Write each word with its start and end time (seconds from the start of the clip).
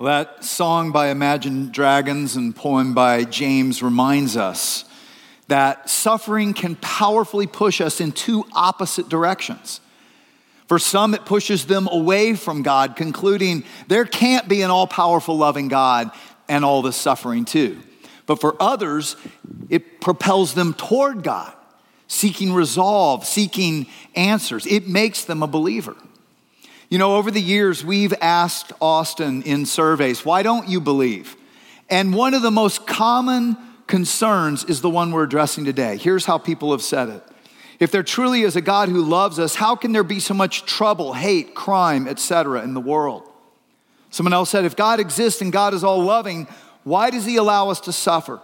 Well, 0.00 0.24
that 0.24 0.46
song 0.46 0.92
by 0.92 1.08
Imagine 1.08 1.72
Dragons 1.72 2.34
and 2.34 2.56
poem 2.56 2.94
by 2.94 3.24
James 3.24 3.82
reminds 3.82 4.34
us 4.34 4.86
that 5.48 5.90
suffering 5.90 6.54
can 6.54 6.76
powerfully 6.76 7.46
push 7.46 7.82
us 7.82 8.00
in 8.00 8.12
two 8.12 8.46
opposite 8.54 9.10
directions. 9.10 9.82
For 10.68 10.78
some, 10.78 11.12
it 11.12 11.26
pushes 11.26 11.66
them 11.66 11.86
away 11.86 12.34
from 12.34 12.62
God, 12.62 12.96
concluding 12.96 13.62
there 13.88 14.06
can't 14.06 14.48
be 14.48 14.62
an 14.62 14.70
all 14.70 14.86
powerful, 14.86 15.36
loving 15.36 15.68
God 15.68 16.10
and 16.48 16.64
all 16.64 16.80
this 16.80 16.96
suffering 16.96 17.44
too. 17.44 17.78
But 18.24 18.40
for 18.40 18.56
others, 18.58 19.16
it 19.68 20.00
propels 20.00 20.54
them 20.54 20.72
toward 20.72 21.22
God, 21.22 21.52
seeking 22.08 22.54
resolve, 22.54 23.26
seeking 23.26 23.86
answers. 24.14 24.64
It 24.64 24.88
makes 24.88 25.26
them 25.26 25.42
a 25.42 25.46
believer. 25.46 25.94
You 26.90 26.98
know, 26.98 27.14
over 27.14 27.30
the 27.30 27.40
years, 27.40 27.84
we've 27.84 28.12
asked 28.20 28.72
Austin 28.80 29.42
in 29.42 29.64
surveys, 29.64 30.24
why 30.24 30.42
don't 30.42 30.68
you 30.68 30.80
believe? 30.80 31.36
And 31.88 32.12
one 32.12 32.34
of 32.34 32.42
the 32.42 32.50
most 32.50 32.84
common 32.84 33.56
concerns 33.86 34.64
is 34.64 34.80
the 34.80 34.90
one 34.90 35.12
we're 35.12 35.22
addressing 35.22 35.64
today. 35.64 35.96
Here's 35.96 36.24
how 36.24 36.36
people 36.36 36.72
have 36.72 36.82
said 36.82 37.08
it. 37.08 37.22
If 37.78 37.92
there 37.92 38.02
truly 38.02 38.42
is 38.42 38.56
a 38.56 38.60
God 38.60 38.88
who 38.88 39.02
loves 39.02 39.38
us, 39.38 39.54
how 39.54 39.76
can 39.76 39.92
there 39.92 40.02
be 40.02 40.18
so 40.18 40.34
much 40.34 40.66
trouble, 40.66 41.12
hate, 41.12 41.54
crime, 41.54 42.08
etc. 42.08 42.60
in 42.62 42.74
the 42.74 42.80
world? 42.80 43.22
Someone 44.10 44.32
else 44.32 44.50
said, 44.50 44.64
if 44.64 44.74
God 44.74 44.98
exists 44.98 45.40
and 45.40 45.52
God 45.52 45.74
is 45.74 45.84
all 45.84 46.02
loving, 46.02 46.48
why 46.82 47.10
does 47.10 47.24
he 47.24 47.36
allow 47.36 47.70
us 47.70 47.78
to 47.82 47.92
suffer? 47.92 48.40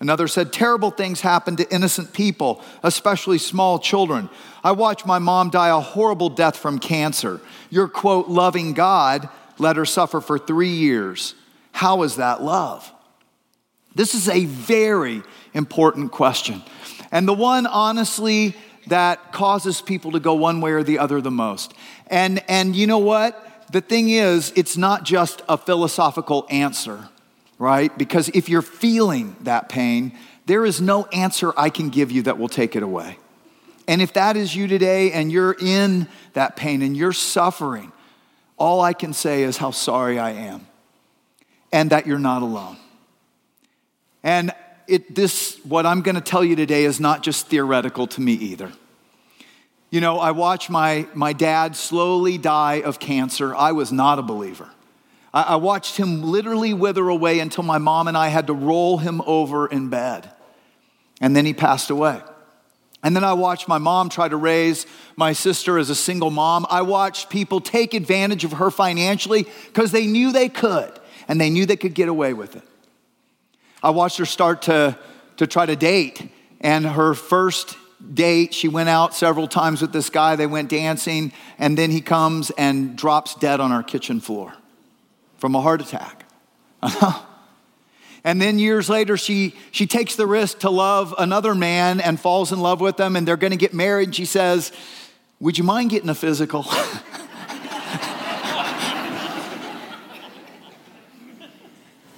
Another 0.00 0.28
said, 0.28 0.52
Terrible 0.52 0.90
things 0.90 1.20
happen 1.20 1.56
to 1.56 1.74
innocent 1.74 2.12
people, 2.14 2.62
especially 2.82 3.38
small 3.38 3.78
children. 3.78 4.30
I 4.64 4.72
watched 4.72 5.06
my 5.06 5.18
mom 5.18 5.50
die 5.50 5.68
a 5.68 5.80
horrible 5.80 6.30
death 6.30 6.56
from 6.56 6.78
cancer. 6.78 7.40
Your 7.68 7.86
quote, 7.86 8.28
loving 8.28 8.72
God 8.72 9.28
let 9.58 9.76
her 9.76 9.84
suffer 9.84 10.22
for 10.22 10.38
three 10.38 10.70
years. 10.70 11.34
How 11.72 12.02
is 12.02 12.16
that 12.16 12.42
love? 12.42 12.90
This 13.94 14.14
is 14.14 14.28
a 14.28 14.46
very 14.46 15.22
important 15.52 16.12
question. 16.12 16.62
And 17.12 17.28
the 17.28 17.34
one, 17.34 17.66
honestly, 17.66 18.56
that 18.86 19.32
causes 19.32 19.82
people 19.82 20.12
to 20.12 20.20
go 20.20 20.34
one 20.34 20.60
way 20.62 20.72
or 20.72 20.82
the 20.82 20.98
other 20.98 21.20
the 21.20 21.30
most. 21.30 21.74
And, 22.06 22.42
and 22.48 22.74
you 22.74 22.86
know 22.86 22.98
what? 22.98 23.46
The 23.72 23.80
thing 23.80 24.08
is, 24.08 24.52
it's 24.56 24.76
not 24.76 25.04
just 25.04 25.42
a 25.48 25.58
philosophical 25.58 26.46
answer 26.48 27.08
right? 27.60 27.96
Because 27.96 28.30
if 28.30 28.48
you're 28.48 28.62
feeling 28.62 29.36
that 29.42 29.68
pain, 29.68 30.12
there 30.46 30.64
is 30.64 30.80
no 30.80 31.04
answer 31.12 31.52
I 31.56 31.68
can 31.68 31.90
give 31.90 32.10
you 32.10 32.22
that 32.22 32.38
will 32.38 32.48
take 32.48 32.74
it 32.74 32.82
away. 32.82 33.18
And 33.86 34.00
if 34.00 34.14
that 34.14 34.36
is 34.36 34.56
you 34.56 34.66
today 34.66 35.12
and 35.12 35.30
you're 35.30 35.54
in 35.60 36.08
that 36.32 36.56
pain 36.56 36.80
and 36.80 36.96
you're 36.96 37.12
suffering, 37.12 37.92
all 38.56 38.80
I 38.80 38.94
can 38.94 39.12
say 39.12 39.42
is 39.42 39.58
how 39.58 39.72
sorry 39.72 40.18
I 40.18 40.30
am 40.30 40.66
and 41.70 41.90
that 41.90 42.06
you're 42.06 42.18
not 42.18 42.40
alone. 42.40 42.78
And 44.22 44.52
it, 44.86 45.14
this, 45.14 45.58
what 45.64 45.84
I'm 45.84 46.00
going 46.00 46.14
to 46.14 46.20
tell 46.20 46.42
you 46.42 46.56
today 46.56 46.84
is 46.84 46.98
not 46.98 47.22
just 47.22 47.48
theoretical 47.48 48.06
to 48.08 48.20
me 48.22 48.32
either. 48.32 48.72
You 49.90 50.00
know, 50.00 50.18
I 50.18 50.30
watched 50.30 50.70
my, 50.70 51.06
my 51.12 51.34
dad 51.34 51.76
slowly 51.76 52.38
die 52.38 52.80
of 52.80 52.98
cancer. 52.98 53.54
I 53.54 53.72
was 53.72 53.92
not 53.92 54.18
a 54.18 54.22
believer. 54.22 54.70
I 55.32 55.56
watched 55.56 55.96
him 55.96 56.22
literally 56.22 56.74
wither 56.74 57.08
away 57.08 57.38
until 57.38 57.62
my 57.62 57.78
mom 57.78 58.08
and 58.08 58.16
I 58.16 58.28
had 58.28 58.48
to 58.48 58.52
roll 58.52 58.98
him 58.98 59.22
over 59.26 59.68
in 59.68 59.88
bed. 59.88 60.28
And 61.20 61.36
then 61.36 61.46
he 61.46 61.54
passed 61.54 61.90
away. 61.90 62.20
And 63.02 63.14
then 63.14 63.22
I 63.22 63.32
watched 63.34 63.68
my 63.68 63.78
mom 63.78 64.08
try 64.08 64.28
to 64.28 64.36
raise 64.36 64.86
my 65.16 65.32
sister 65.32 65.78
as 65.78 65.88
a 65.88 65.94
single 65.94 66.30
mom. 66.30 66.66
I 66.68 66.82
watched 66.82 67.30
people 67.30 67.60
take 67.60 67.94
advantage 67.94 68.44
of 68.44 68.54
her 68.54 68.70
financially 68.70 69.46
because 69.66 69.92
they 69.92 70.06
knew 70.06 70.32
they 70.32 70.48
could 70.48 70.92
and 71.28 71.40
they 71.40 71.48
knew 71.48 71.64
they 71.64 71.76
could 71.76 71.94
get 71.94 72.08
away 72.08 72.32
with 72.34 72.56
it. 72.56 72.62
I 73.82 73.90
watched 73.90 74.18
her 74.18 74.26
start 74.26 74.62
to, 74.62 74.98
to 75.36 75.46
try 75.46 75.64
to 75.64 75.76
date. 75.76 76.28
And 76.60 76.84
her 76.84 77.14
first 77.14 77.78
date, 78.12 78.52
she 78.52 78.68
went 78.68 78.88
out 78.88 79.14
several 79.14 79.46
times 79.46 79.80
with 79.80 79.92
this 79.92 80.10
guy. 80.10 80.34
They 80.36 80.46
went 80.46 80.68
dancing. 80.68 81.32
And 81.56 81.78
then 81.78 81.92
he 81.92 82.00
comes 82.00 82.50
and 82.50 82.96
drops 82.96 83.36
dead 83.36 83.60
on 83.60 83.70
our 83.70 83.84
kitchen 83.84 84.20
floor 84.20 84.54
from 85.40 85.54
a 85.54 85.60
heart 85.60 85.80
attack. 85.80 86.26
and 88.24 88.40
then 88.40 88.58
years 88.58 88.88
later, 88.90 89.16
she, 89.16 89.54
she 89.70 89.86
takes 89.86 90.16
the 90.16 90.26
risk 90.26 90.58
to 90.60 90.70
love 90.70 91.14
another 91.18 91.54
man 91.54 91.98
and 92.00 92.20
falls 92.20 92.52
in 92.52 92.60
love 92.60 92.80
with 92.80 92.98
them, 92.98 93.16
and 93.16 93.26
they're 93.26 93.38
going 93.38 93.50
to 93.52 93.56
get 93.56 93.72
married. 93.74 94.08
And 94.08 94.14
she 94.14 94.26
says, 94.26 94.70
Would 95.40 95.56
you 95.56 95.64
mind 95.64 95.90
getting 95.90 96.10
a 96.10 96.14
physical? 96.14 96.62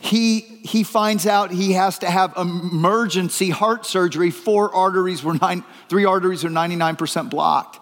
he, 0.00 0.40
he 0.40 0.82
finds 0.82 1.24
out 1.26 1.52
he 1.52 1.72
has 1.72 2.00
to 2.00 2.10
have 2.10 2.34
emergency 2.36 3.50
heart 3.50 3.86
surgery. 3.86 4.32
Four 4.32 4.74
arteries 4.74 5.22
were 5.22 5.34
nine, 5.34 5.62
three 5.88 6.04
arteries 6.04 6.44
are 6.44 6.50
99% 6.50 7.30
blocked. 7.30 7.78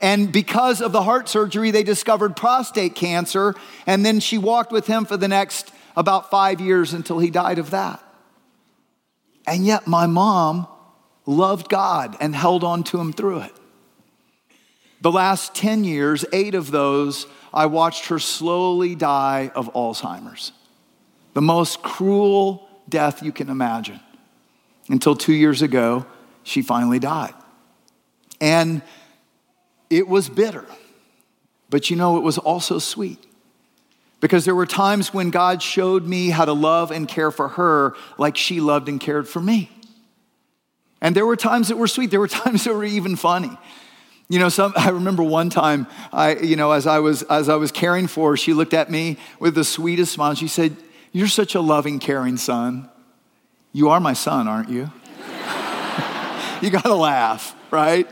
And 0.00 0.32
because 0.32 0.80
of 0.80 0.92
the 0.92 1.02
heart 1.02 1.28
surgery, 1.28 1.70
they 1.70 1.82
discovered 1.82 2.36
prostate 2.36 2.94
cancer. 2.94 3.54
And 3.86 4.04
then 4.04 4.20
she 4.20 4.38
walked 4.38 4.72
with 4.72 4.86
him 4.86 5.04
for 5.04 5.16
the 5.16 5.28
next 5.28 5.72
about 5.96 6.30
five 6.30 6.60
years 6.60 6.92
until 6.92 7.18
he 7.18 7.30
died 7.30 7.58
of 7.58 7.70
that. 7.70 8.02
And 9.46 9.66
yet, 9.66 9.86
my 9.86 10.06
mom 10.06 10.68
loved 11.26 11.68
God 11.68 12.16
and 12.20 12.34
held 12.34 12.62
on 12.62 12.84
to 12.84 13.00
him 13.00 13.12
through 13.12 13.40
it. 13.40 13.52
The 15.00 15.10
last 15.10 15.54
10 15.54 15.84
years, 15.84 16.24
eight 16.32 16.54
of 16.54 16.70
those, 16.70 17.26
I 17.52 17.66
watched 17.66 18.06
her 18.06 18.18
slowly 18.18 18.94
die 18.94 19.50
of 19.54 19.72
Alzheimer's. 19.72 20.52
The 21.34 21.42
most 21.42 21.82
cruel 21.82 22.68
death 22.88 23.22
you 23.22 23.32
can 23.32 23.48
imagine. 23.48 24.00
Until 24.88 25.14
two 25.14 25.32
years 25.32 25.62
ago, 25.62 26.06
she 26.42 26.62
finally 26.62 26.98
died. 26.98 27.34
And 28.40 28.82
it 29.90 30.08
was 30.08 30.28
bitter, 30.28 30.64
but 31.70 31.90
you 31.90 31.96
know, 31.96 32.16
it 32.16 32.22
was 32.22 32.38
also 32.38 32.78
sweet. 32.78 33.24
Because 34.20 34.44
there 34.44 34.54
were 34.54 34.66
times 34.66 35.14
when 35.14 35.30
God 35.30 35.62
showed 35.62 36.04
me 36.04 36.30
how 36.30 36.44
to 36.44 36.52
love 36.52 36.90
and 36.90 37.06
care 37.06 37.30
for 37.30 37.48
her 37.50 37.94
like 38.18 38.36
she 38.36 38.60
loved 38.60 38.88
and 38.88 39.00
cared 39.00 39.28
for 39.28 39.40
me. 39.40 39.70
And 41.00 41.14
there 41.14 41.24
were 41.24 41.36
times 41.36 41.68
that 41.68 41.76
were 41.76 41.86
sweet, 41.86 42.10
there 42.10 42.20
were 42.20 42.28
times 42.28 42.64
that 42.64 42.74
were 42.74 42.84
even 42.84 43.16
funny. 43.16 43.56
You 44.28 44.38
know, 44.38 44.50
some, 44.50 44.74
I 44.76 44.90
remember 44.90 45.22
one 45.22 45.48
time, 45.48 45.86
I, 46.12 46.36
you 46.36 46.56
know, 46.56 46.72
as 46.72 46.86
I, 46.86 46.98
was, 46.98 47.22
as 47.24 47.48
I 47.48 47.54
was 47.54 47.72
caring 47.72 48.08
for 48.08 48.30
her, 48.30 48.36
she 48.36 48.52
looked 48.52 48.74
at 48.74 48.90
me 48.90 49.16
with 49.40 49.54
the 49.54 49.64
sweetest 49.64 50.12
smile. 50.12 50.34
She 50.34 50.48
said, 50.48 50.76
You're 51.12 51.28
such 51.28 51.54
a 51.54 51.60
loving, 51.60 51.98
caring 51.98 52.36
son. 52.36 52.90
You 53.72 53.88
are 53.88 54.00
my 54.00 54.12
son, 54.12 54.48
aren't 54.48 54.68
you? 54.68 54.90
you 56.60 56.70
gotta 56.70 56.94
laugh, 56.94 57.54
right? 57.70 58.08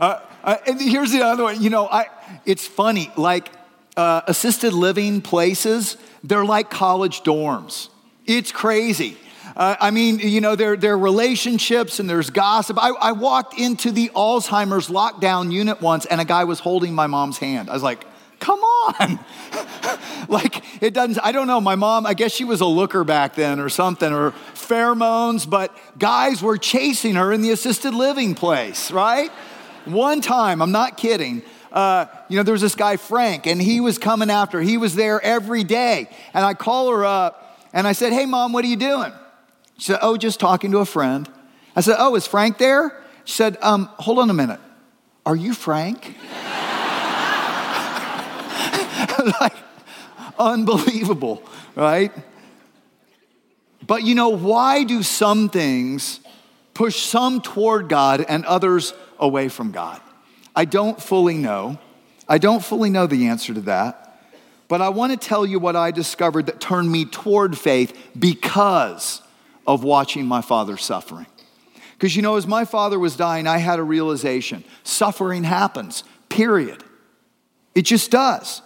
Uh, 0.00 0.20
uh, 0.46 0.56
and 0.66 0.80
here's 0.80 1.10
the 1.12 1.22
other 1.22 1.42
one. 1.42 1.60
You 1.60 1.70
know, 1.70 1.86
I, 1.86 2.06
it's 2.46 2.66
funny. 2.66 3.10
Like 3.16 3.50
uh, 3.96 4.22
assisted 4.26 4.72
living 4.72 5.20
places, 5.20 5.96
they're 6.22 6.44
like 6.44 6.70
college 6.70 7.22
dorms. 7.22 7.88
It's 8.24 8.52
crazy. 8.52 9.16
Uh, 9.56 9.74
I 9.80 9.90
mean, 9.90 10.18
you 10.18 10.40
know, 10.40 10.54
there, 10.54 10.76
there 10.76 10.92
are 10.92 10.98
relationships 10.98 11.98
and 11.98 12.08
there's 12.08 12.30
gossip. 12.30 12.78
I, 12.80 12.90
I 12.90 13.12
walked 13.12 13.58
into 13.58 13.90
the 13.90 14.10
Alzheimer's 14.10 14.88
lockdown 14.88 15.50
unit 15.50 15.80
once 15.80 16.04
and 16.06 16.20
a 16.20 16.24
guy 16.24 16.44
was 16.44 16.60
holding 16.60 16.94
my 16.94 17.06
mom's 17.06 17.38
hand. 17.38 17.70
I 17.70 17.72
was 17.72 17.82
like, 17.82 18.04
come 18.38 18.60
on. 18.60 19.18
like, 20.28 20.62
it 20.82 20.92
doesn't, 20.92 21.18
I 21.24 21.32
don't 21.32 21.46
know. 21.46 21.60
My 21.60 21.74
mom, 21.74 22.06
I 22.06 22.14
guess 22.14 22.32
she 22.32 22.44
was 22.44 22.60
a 22.60 22.66
looker 22.66 23.02
back 23.02 23.34
then 23.34 23.60
or 23.60 23.68
something, 23.68 24.12
or 24.12 24.32
pheromones, 24.54 25.48
but 25.48 25.74
guys 25.98 26.42
were 26.42 26.58
chasing 26.58 27.14
her 27.14 27.32
in 27.32 27.40
the 27.40 27.50
assisted 27.50 27.94
living 27.94 28.34
place, 28.34 28.90
right? 28.90 29.30
One 29.86 30.20
time, 30.20 30.60
I'm 30.60 30.72
not 30.72 30.96
kidding. 30.96 31.42
Uh, 31.70 32.06
you 32.28 32.36
know, 32.36 32.42
there 32.42 32.52
was 32.52 32.62
this 32.62 32.74
guy, 32.74 32.96
Frank, 32.96 33.46
and 33.46 33.60
he 33.60 33.80
was 33.80 33.98
coming 33.98 34.30
after. 34.30 34.60
He 34.60 34.78
was 34.78 34.94
there 34.94 35.20
every 35.20 35.62
day. 35.62 36.08
And 36.34 36.44
I 36.44 36.54
call 36.54 36.90
her 36.90 37.04
up 37.04 37.60
and 37.72 37.86
I 37.86 37.92
said, 37.92 38.12
Hey, 38.12 38.26
mom, 38.26 38.52
what 38.52 38.64
are 38.64 38.68
you 38.68 38.76
doing? 38.76 39.12
She 39.78 39.84
said, 39.84 39.98
Oh, 40.02 40.16
just 40.16 40.40
talking 40.40 40.72
to 40.72 40.78
a 40.78 40.86
friend. 40.86 41.28
I 41.76 41.82
said, 41.82 41.96
Oh, 41.98 42.16
is 42.16 42.26
Frank 42.26 42.58
there? 42.58 43.00
She 43.24 43.34
said, 43.34 43.58
um, 43.62 43.88
Hold 43.98 44.18
on 44.18 44.30
a 44.30 44.34
minute. 44.34 44.60
Are 45.24 45.36
you 45.36 45.54
Frank? 45.54 46.06
like, 49.40 49.56
unbelievable, 50.38 51.42
right? 51.74 52.12
But 53.86 54.02
you 54.02 54.14
know, 54.14 54.30
why 54.30 54.84
do 54.84 55.02
some 55.02 55.48
things 55.48 56.20
push 56.74 56.96
some 56.96 57.40
toward 57.40 57.88
God 57.88 58.24
and 58.28 58.44
others 58.44 58.92
away 59.18 59.48
from 59.48 59.72
God? 59.72 60.00
I 60.54 60.64
don't 60.64 61.00
fully 61.00 61.36
know. 61.36 61.78
I 62.28 62.38
don't 62.38 62.64
fully 62.64 62.90
know 62.90 63.06
the 63.06 63.26
answer 63.28 63.54
to 63.54 63.60
that. 63.62 64.02
But 64.68 64.80
I 64.80 64.88
want 64.88 65.12
to 65.12 65.28
tell 65.28 65.46
you 65.46 65.58
what 65.58 65.76
I 65.76 65.90
discovered 65.90 66.46
that 66.46 66.60
turned 66.60 66.90
me 66.90 67.04
toward 67.04 67.56
faith 67.56 67.96
because 68.18 69.22
of 69.66 69.84
watching 69.84 70.26
my 70.26 70.40
father 70.40 70.76
suffering. 70.76 71.26
Because 71.92 72.16
you 72.16 72.22
know, 72.22 72.36
as 72.36 72.46
my 72.46 72.64
father 72.64 72.98
was 72.98 73.16
dying, 73.16 73.46
I 73.46 73.58
had 73.58 73.78
a 73.78 73.82
realization 73.82 74.64
suffering 74.82 75.44
happens, 75.44 76.04
period. 76.28 76.82
It 77.74 77.82
just 77.82 78.10
does. 78.10 78.62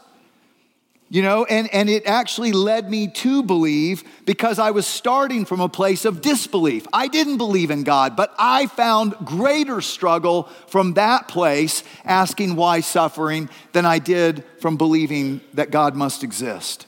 You 1.12 1.22
know, 1.22 1.44
and, 1.44 1.68
and 1.74 1.90
it 1.90 2.06
actually 2.06 2.52
led 2.52 2.88
me 2.88 3.08
to 3.08 3.42
believe 3.42 4.04
because 4.26 4.60
I 4.60 4.70
was 4.70 4.86
starting 4.86 5.44
from 5.44 5.58
a 5.58 5.68
place 5.68 6.04
of 6.04 6.22
disbelief. 6.22 6.86
I 6.92 7.08
didn't 7.08 7.36
believe 7.36 7.72
in 7.72 7.82
God, 7.82 8.14
but 8.14 8.32
I 8.38 8.66
found 8.68 9.16
greater 9.24 9.80
struggle 9.80 10.44
from 10.68 10.94
that 10.94 11.26
place 11.26 11.82
asking 12.04 12.54
why 12.54 12.78
suffering 12.78 13.50
than 13.72 13.84
I 13.84 13.98
did 13.98 14.44
from 14.60 14.76
believing 14.76 15.40
that 15.54 15.72
God 15.72 15.96
must 15.96 16.22
exist. 16.22 16.86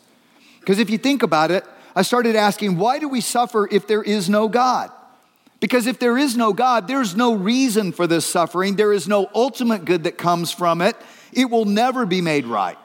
Because 0.61 0.79
if 0.79 0.89
you 0.89 0.99
think 0.99 1.25
about 1.25 1.51
it, 1.51 1.65
I 1.97 2.03
started 2.03 2.37
asking, 2.37 2.79
why 2.79 3.01
do 3.01 3.09
we 3.09 3.21
suffer 3.21 3.69
if 3.73 3.89
there 3.89 4.05
is 4.05 4.31
no 4.31 4.47
God? 4.47 4.93
Because 5.59 5.89
if 5.89 5.99
there 5.99 6.17
is 6.17 6.37
no 6.37 6.53
God, 6.53 6.87
there's 6.87 7.17
no 7.17 7.35
reason 7.35 7.91
for 7.91 8.07
this 8.07 8.25
suffering. 8.25 8.77
There 8.77 8.93
is 8.93 9.09
no 9.09 9.29
ultimate 9.35 9.85
good 9.85 10.05
that 10.05 10.17
comes 10.17 10.53
from 10.53 10.81
it. 10.81 10.97
It 11.33 11.51
will 11.51 11.65
never 11.65 12.07
be 12.07 12.21
made 12.21 12.47
right. 12.47 12.79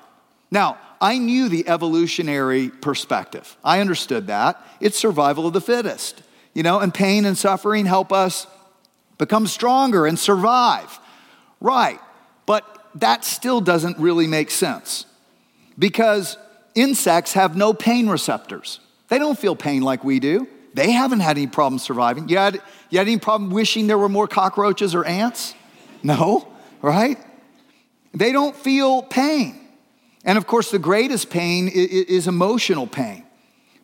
Now, 0.49 0.79
I 0.99 1.17
knew 1.17 1.49
the 1.49 1.67
evolutionary 1.67 2.69
perspective. 2.69 3.57
I 3.63 3.79
understood 3.79 4.27
that. 4.27 4.61
It's 4.79 4.97
survival 4.97 5.47
of 5.47 5.53
the 5.53 5.61
fittest, 5.61 6.21
you 6.53 6.63
know, 6.63 6.79
and 6.79 6.93
pain 6.93 7.25
and 7.25 7.37
suffering 7.37 7.85
help 7.85 8.11
us 8.11 8.47
become 9.17 9.47
stronger 9.47 10.05
and 10.05 10.17
survive. 10.17 10.99
Right. 11.59 11.99
But 12.45 12.63
that 12.95 13.23
still 13.23 13.61
doesn't 13.61 13.97
really 13.99 14.27
make 14.27 14.51
sense 14.51 15.05
because 15.77 16.37
insects 16.75 17.33
have 17.33 17.55
no 17.55 17.73
pain 17.73 18.09
receptors. 18.09 18.79
They 19.09 19.19
don't 19.19 19.37
feel 19.37 19.55
pain 19.55 19.81
like 19.81 20.03
we 20.03 20.19
do. 20.19 20.47
They 20.73 20.91
haven't 20.91 21.21
had 21.21 21.37
any 21.37 21.47
problem 21.47 21.79
surviving. 21.79 22.29
You 22.29 22.37
had, 22.37 22.61
you 22.89 22.99
had 22.99 23.07
any 23.07 23.17
problem 23.17 23.49
wishing 23.49 23.87
there 23.87 23.97
were 23.97 24.09
more 24.09 24.27
cockroaches 24.27 24.93
or 24.93 25.05
ants? 25.05 25.55
No, 26.03 26.47
right? 26.81 27.17
They 28.13 28.31
don't 28.31 28.55
feel 28.55 29.01
pain. 29.01 29.56
And 30.27 30.37
of 30.37 30.45
course, 30.45 30.71
the 30.71 30.77
greatest 30.77 31.29
pain 31.29 31.69
is 31.69 32.27
emotional 32.27 32.85
pain, 32.85 33.23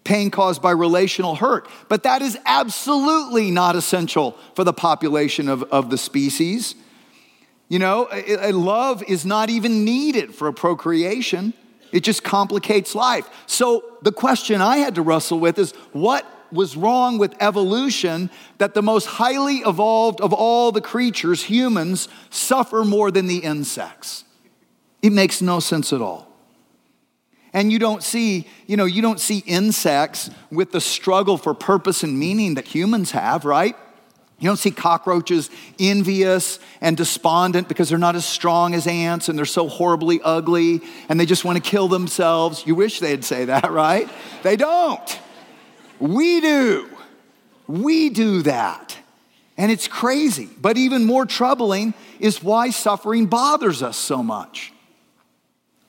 pain 0.04 0.30
caused 0.30 0.62
by 0.62 0.72
relational 0.72 1.36
hurt. 1.36 1.70
But 1.88 2.04
that 2.04 2.22
is 2.22 2.38
absolutely 2.46 3.50
not 3.50 3.78
essential 3.78 4.38
for 4.54 4.66
the 4.66 4.74
population 4.74 5.48
of, 5.48 5.64
of 5.64 5.90
the 5.90 5.98
species. 5.98 6.76
You 7.70 7.80
know, 7.80 8.10
a, 8.12 8.52
love 8.52 9.04
is 9.08 9.26
not 9.26 9.50
even 9.50 9.86
needed 9.86 10.36
for 10.36 10.50
a 10.50 10.54
procreation. 10.54 11.54
It 11.94 12.04
just 12.04 12.24
complicates 12.24 12.94
life. 12.94 13.30
So 13.46 13.86
the 14.02 14.12
question 14.12 14.60
I 14.60 14.78
had 14.78 14.96
to 14.96 15.02
wrestle 15.02 15.40
with 15.40 15.58
is 15.58 15.72
what 15.94 16.26
was 16.52 16.76
wrong 16.76 17.18
with 17.18 17.34
evolution 17.40 18.30
that 18.58 18.74
the 18.74 18.82
most 18.82 19.06
highly 19.06 19.60
evolved 19.60 20.20
of 20.20 20.34
all 20.34 20.74
the 20.74 20.82
creatures, 20.82 21.44
humans, 21.44 22.10
suffer 22.30 22.84
more 22.84 23.12
than 23.12 23.28
the 23.28 23.38
insects? 23.38 24.26
It 25.02 25.14
makes 25.14 25.42
no 25.42 25.62
sense 25.62 25.94
at 25.94 26.02
all. 26.02 26.33
And 27.54 27.72
you 27.72 27.78
don't 27.78 28.02
see, 28.02 28.48
you 28.66 28.78
know, 28.78 28.86
you 28.86 29.02
don't 29.02 29.20
see 29.20 29.44
insects 29.46 30.30
with 30.52 30.72
the 30.72 30.82
struggle 30.82 31.38
for 31.38 31.54
purpose 31.54 32.04
and 32.04 32.18
meaning 32.18 32.56
that 32.56 32.68
humans 32.68 33.12
have, 33.12 33.46
right? 33.46 33.76
You 34.40 34.50
don't 34.50 34.58
see 34.58 34.72
cockroaches 34.72 35.50
envious 35.80 36.60
and 36.82 36.98
despondent 36.98 37.70
because 37.70 37.90
they're 37.90 37.98
not 37.98 38.16
as 38.16 38.26
strong 38.26 38.74
as 38.74 38.88
ants 38.88 39.30
and 39.30 39.38
they're 39.38 39.46
so 39.46 39.70
horribly 39.70 40.20
ugly 40.22 40.82
and 41.08 41.20
they 41.20 41.26
just 41.26 41.46
want 41.46 41.64
to 41.64 41.70
kill 41.70 41.88
themselves. 41.88 42.66
You 42.66 42.76
wish 42.76 43.00
they'd 43.00 43.24
say 43.24 43.46
that, 43.46 43.72
right? 43.72 44.10
They 44.42 44.56
don't. 44.56 45.20
We 46.00 46.42
do. 46.42 46.90
We 47.68 48.10
do 48.10 48.42
that. 48.42 48.98
And 49.56 49.72
it's 49.72 49.88
crazy. 49.88 50.50
But 50.60 50.78
even 50.78 51.06
more 51.06 51.26
troubling 51.26 51.94
is 52.20 52.44
why 52.44 52.72
suffering 52.72 53.28
bothers 53.28 53.84
us 53.84 53.96
so 53.96 54.24
much. 54.24 54.73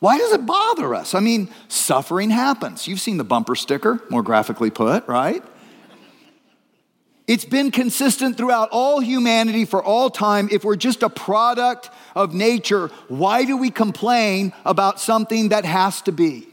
Why 0.05 0.19
does 0.19 0.33
it 0.33 0.45
bother 0.45 0.95
us? 0.95 1.15
I 1.15 1.21
mean, 1.21 1.49
suffering 1.69 2.29
happens. 2.29 2.87
You've 2.87 3.01
seen 3.01 3.17
the 3.17 3.25
bumper 3.25 3.55
sticker, 3.55 4.03
more 4.11 4.23
graphically 4.23 4.69
put, 4.69 5.09
right? 5.09 5.43
It's 7.27 7.47
been 7.47 7.71
consistent 7.71 8.37
throughout 8.37 8.69
all 8.71 9.01
humanity 9.01 9.65
for 9.65 9.83
all 9.83 10.11
time. 10.11 10.51
If 10.53 10.63
we're 10.63 10.77
just 10.77 11.03
a 11.03 11.09
product 11.09 11.89
of 12.15 12.35
nature, 12.35 12.89
why 13.09 13.47
do 13.47 13.57
we 13.57 13.71
complain 13.71 14.53
about 14.67 15.01
something 15.01 15.49
that 15.49 15.65
has 15.65 16.03
to 16.03 16.13
be? 16.13 16.49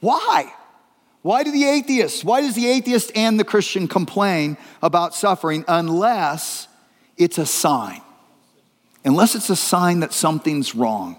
Why? 0.00 0.52
Why 1.22 1.42
do 1.42 1.50
the 1.50 1.64
atheists, 1.64 2.22
why 2.22 2.42
does 2.42 2.54
the 2.54 2.68
atheist 2.68 3.12
and 3.14 3.40
the 3.40 3.44
Christian 3.44 3.88
complain 3.88 4.58
about 4.82 5.14
suffering 5.14 5.64
unless 5.66 6.68
it's 7.16 7.38
a 7.38 7.46
sign? 7.46 8.02
Unless 9.06 9.36
it's 9.36 9.48
a 9.48 9.56
sign 9.56 10.00
that 10.00 10.12
something's 10.12 10.74
wrong. 10.74 11.18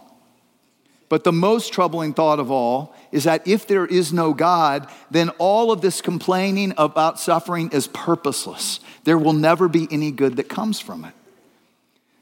But 1.10 1.24
the 1.24 1.34
most 1.34 1.74
troubling 1.74 2.14
thought 2.14 2.40
of 2.40 2.52
all 2.52 2.96
is 3.12 3.24
that 3.24 3.48
if 3.48 3.66
there 3.66 3.86
is 3.86 4.14
no 4.14 4.34
God, 4.34 4.88
then 5.10 5.30
all 5.40 5.72
of 5.72 5.82
this 5.82 6.02
complaining 6.02 6.74
about 6.78 7.20
suffering 7.20 7.72
is 7.72 7.88
purposeless. 7.88 8.80
There 9.04 9.18
will 9.18 9.34
never 9.34 9.68
be 9.68 9.88
any 9.90 10.12
good 10.12 10.38
that 10.38 10.48
comes 10.48 10.80
from 10.80 11.04
it. 11.04 11.14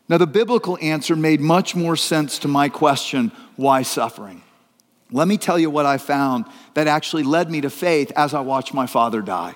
Now, 0.10 0.18
the 0.18 0.26
biblical 0.26 0.78
answer 0.82 1.18
made 1.18 1.42
much 1.42 1.76
more 1.76 1.98
sense 1.98 2.40
to 2.40 2.48
my 2.48 2.70
question 2.70 3.34
why 3.58 3.82
suffering? 3.82 4.42
Let 5.12 5.28
me 5.28 5.38
tell 5.38 5.60
you 5.60 5.70
what 5.70 5.86
I 5.86 5.98
found 5.98 6.46
that 6.74 6.88
actually 6.88 7.24
led 7.24 7.52
me 7.52 7.60
to 7.62 7.70
faith 7.70 8.14
as 8.16 8.34
I 8.34 8.40
watched 8.40 8.74
my 8.74 8.88
father 8.88 9.22
die. 9.22 9.56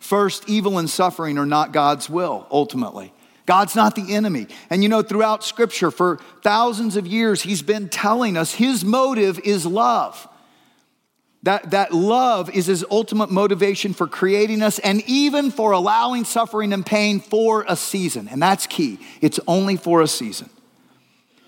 First, 0.00 0.48
evil 0.48 0.78
and 0.78 0.90
suffering 0.90 1.38
are 1.38 1.46
not 1.46 1.72
God's 1.72 2.10
will, 2.10 2.46
ultimately. 2.50 3.13
God's 3.46 3.76
not 3.76 3.94
the 3.94 4.14
enemy. 4.14 4.46
And 4.70 4.82
you 4.82 4.88
know, 4.88 5.02
throughout 5.02 5.44
Scripture, 5.44 5.90
for 5.90 6.18
thousands 6.42 6.96
of 6.96 7.06
years, 7.06 7.42
He's 7.42 7.62
been 7.62 7.88
telling 7.88 8.36
us 8.36 8.54
His 8.54 8.84
motive 8.84 9.38
is 9.40 9.66
love. 9.66 10.28
That, 11.42 11.72
that 11.72 11.92
love 11.92 12.48
is 12.54 12.66
His 12.66 12.86
ultimate 12.90 13.30
motivation 13.30 13.92
for 13.92 14.06
creating 14.06 14.62
us 14.62 14.78
and 14.78 15.02
even 15.06 15.50
for 15.50 15.72
allowing 15.72 16.24
suffering 16.24 16.72
and 16.72 16.86
pain 16.86 17.20
for 17.20 17.66
a 17.68 17.76
season. 17.76 18.28
And 18.28 18.40
that's 18.40 18.66
key. 18.66 18.98
It's 19.20 19.38
only 19.46 19.76
for 19.76 20.00
a 20.00 20.08
season. 20.08 20.48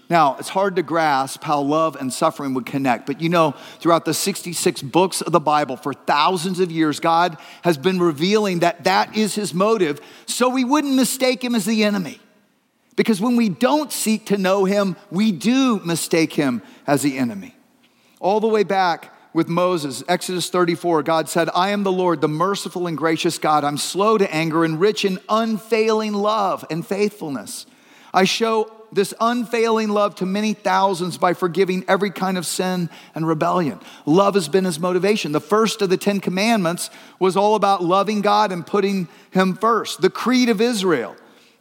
Now, 0.08 0.36
it's 0.38 0.48
hard 0.48 0.76
to 0.76 0.82
grasp 0.82 1.42
how 1.42 1.60
love 1.60 1.96
and 1.96 2.12
suffering 2.12 2.54
would 2.54 2.66
connect, 2.66 3.06
but 3.06 3.20
you 3.20 3.28
know, 3.28 3.52
throughout 3.80 4.04
the 4.04 4.14
66 4.14 4.82
books 4.82 5.20
of 5.20 5.32
the 5.32 5.40
Bible, 5.40 5.76
for 5.76 5.92
thousands 5.92 6.60
of 6.60 6.70
years, 6.70 7.00
God 7.00 7.36
has 7.62 7.76
been 7.76 7.98
revealing 7.98 8.60
that 8.60 8.84
that 8.84 9.16
is 9.16 9.34
his 9.34 9.52
motive, 9.52 10.00
so 10.26 10.48
we 10.48 10.62
wouldn't 10.62 10.94
mistake 10.94 11.42
him 11.42 11.56
as 11.56 11.64
the 11.64 11.82
enemy. 11.82 12.20
Because 12.94 13.20
when 13.20 13.36
we 13.36 13.48
don't 13.48 13.92
seek 13.92 14.26
to 14.26 14.38
know 14.38 14.64
him, 14.64 14.96
we 15.10 15.32
do 15.32 15.80
mistake 15.80 16.32
him 16.32 16.62
as 16.86 17.02
the 17.02 17.18
enemy. 17.18 17.56
All 18.20 18.38
the 18.38 18.46
way 18.46 18.62
back 18.62 19.12
with 19.34 19.48
Moses, 19.48 20.04
Exodus 20.08 20.48
34, 20.48 21.02
God 21.02 21.28
said, 21.28 21.50
I 21.54 21.70
am 21.70 21.82
the 21.82 21.92
Lord, 21.92 22.20
the 22.20 22.28
merciful 22.28 22.86
and 22.86 22.96
gracious 22.96 23.38
God. 23.38 23.64
I'm 23.64 23.76
slow 23.76 24.16
to 24.16 24.34
anger 24.34 24.64
and 24.64 24.80
rich 24.80 25.04
in 25.04 25.18
unfailing 25.28 26.14
love 26.14 26.64
and 26.70 26.86
faithfulness. 26.86 27.66
I 28.14 28.24
show 28.24 28.72
this 28.92 29.12
unfailing 29.20 29.88
love 29.88 30.14
to 30.16 30.26
many 30.26 30.54
thousands 30.54 31.18
by 31.18 31.34
forgiving 31.34 31.84
every 31.88 32.10
kind 32.10 32.38
of 32.38 32.46
sin 32.46 32.88
and 33.14 33.26
rebellion. 33.26 33.80
Love 34.04 34.34
has 34.34 34.48
been 34.48 34.64
his 34.64 34.78
motivation. 34.78 35.32
The 35.32 35.40
first 35.40 35.82
of 35.82 35.90
the 35.90 35.96
Ten 35.96 36.20
Commandments 36.20 36.90
was 37.18 37.36
all 37.36 37.54
about 37.54 37.82
loving 37.82 38.20
God 38.20 38.52
and 38.52 38.66
putting 38.66 39.08
him 39.30 39.54
first. 39.54 40.00
The 40.00 40.10
Creed 40.10 40.48
of 40.48 40.60
Israel, 40.60 41.16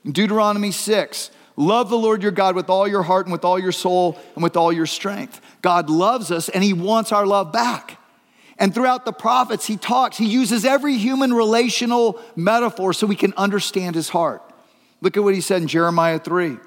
Deuteronomy 0.05 0.71
6, 0.71 1.31
love 1.55 1.89
the 1.89 1.97
Lord 1.97 2.21
your 2.21 2.31
God 2.31 2.55
with 2.55 2.69
all 2.69 2.87
your 2.87 3.03
heart 3.03 3.25
and 3.25 3.31
with 3.31 3.45
all 3.45 3.59
your 3.59 3.71
soul 3.71 4.19
and 4.35 4.43
with 4.43 4.55
all 4.55 4.71
your 4.71 4.85
strength. 4.85 5.41
God 5.61 5.89
loves 5.89 6.31
us 6.31 6.49
and 6.49 6.63
he 6.63 6.73
wants 6.73 7.11
our 7.11 7.25
love 7.25 7.51
back. 7.51 7.99
And 8.57 8.73
throughout 8.73 9.03
the 9.03 9.11
prophets, 9.11 9.65
he 9.65 9.75
talks, 9.75 10.17
he 10.17 10.27
uses 10.27 10.63
every 10.63 10.97
human 10.97 11.33
relational 11.33 12.21
metaphor 12.35 12.93
so 12.93 13.05
we 13.05 13.15
can 13.15 13.33
understand 13.35 13.95
his 13.95 14.09
heart. 14.09 14.41
Look 15.01 15.17
at 15.17 15.23
what 15.23 15.33
he 15.33 15.41
said 15.41 15.61
in 15.61 15.67
Jeremiah 15.67 16.19
3. 16.19 16.57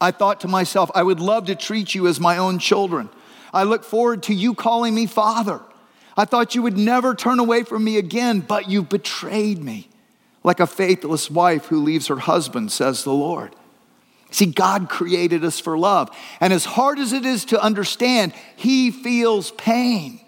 I 0.00 0.10
thought 0.10 0.40
to 0.40 0.48
myself, 0.48 0.90
I 0.94 1.02
would 1.02 1.20
love 1.20 1.46
to 1.46 1.54
treat 1.54 1.94
you 1.94 2.06
as 2.06 2.20
my 2.20 2.36
own 2.38 2.58
children. 2.58 3.08
I 3.52 3.62
look 3.62 3.84
forward 3.84 4.22
to 4.24 4.34
you 4.34 4.54
calling 4.54 4.94
me 4.94 5.06
Father. 5.06 5.60
I 6.16 6.24
thought 6.24 6.54
you 6.54 6.62
would 6.62 6.78
never 6.78 7.14
turn 7.14 7.38
away 7.38 7.62
from 7.62 7.84
me 7.84 7.98
again, 7.98 8.40
but 8.40 8.68
you 8.68 8.82
betrayed 8.82 9.62
me 9.62 9.88
like 10.42 10.60
a 10.60 10.66
faithless 10.66 11.30
wife 11.30 11.66
who 11.66 11.82
leaves 11.82 12.06
her 12.06 12.18
husband, 12.18 12.72
says 12.72 13.04
the 13.04 13.12
Lord. 13.12 13.54
See, 14.30 14.46
God 14.46 14.88
created 14.88 15.44
us 15.44 15.58
for 15.58 15.78
love. 15.78 16.10
And 16.40 16.52
as 16.52 16.64
hard 16.64 16.98
as 16.98 17.12
it 17.12 17.24
is 17.24 17.44
to 17.46 17.62
understand, 17.62 18.32
He 18.56 18.90
feels 18.90 19.50
pain 19.52 20.20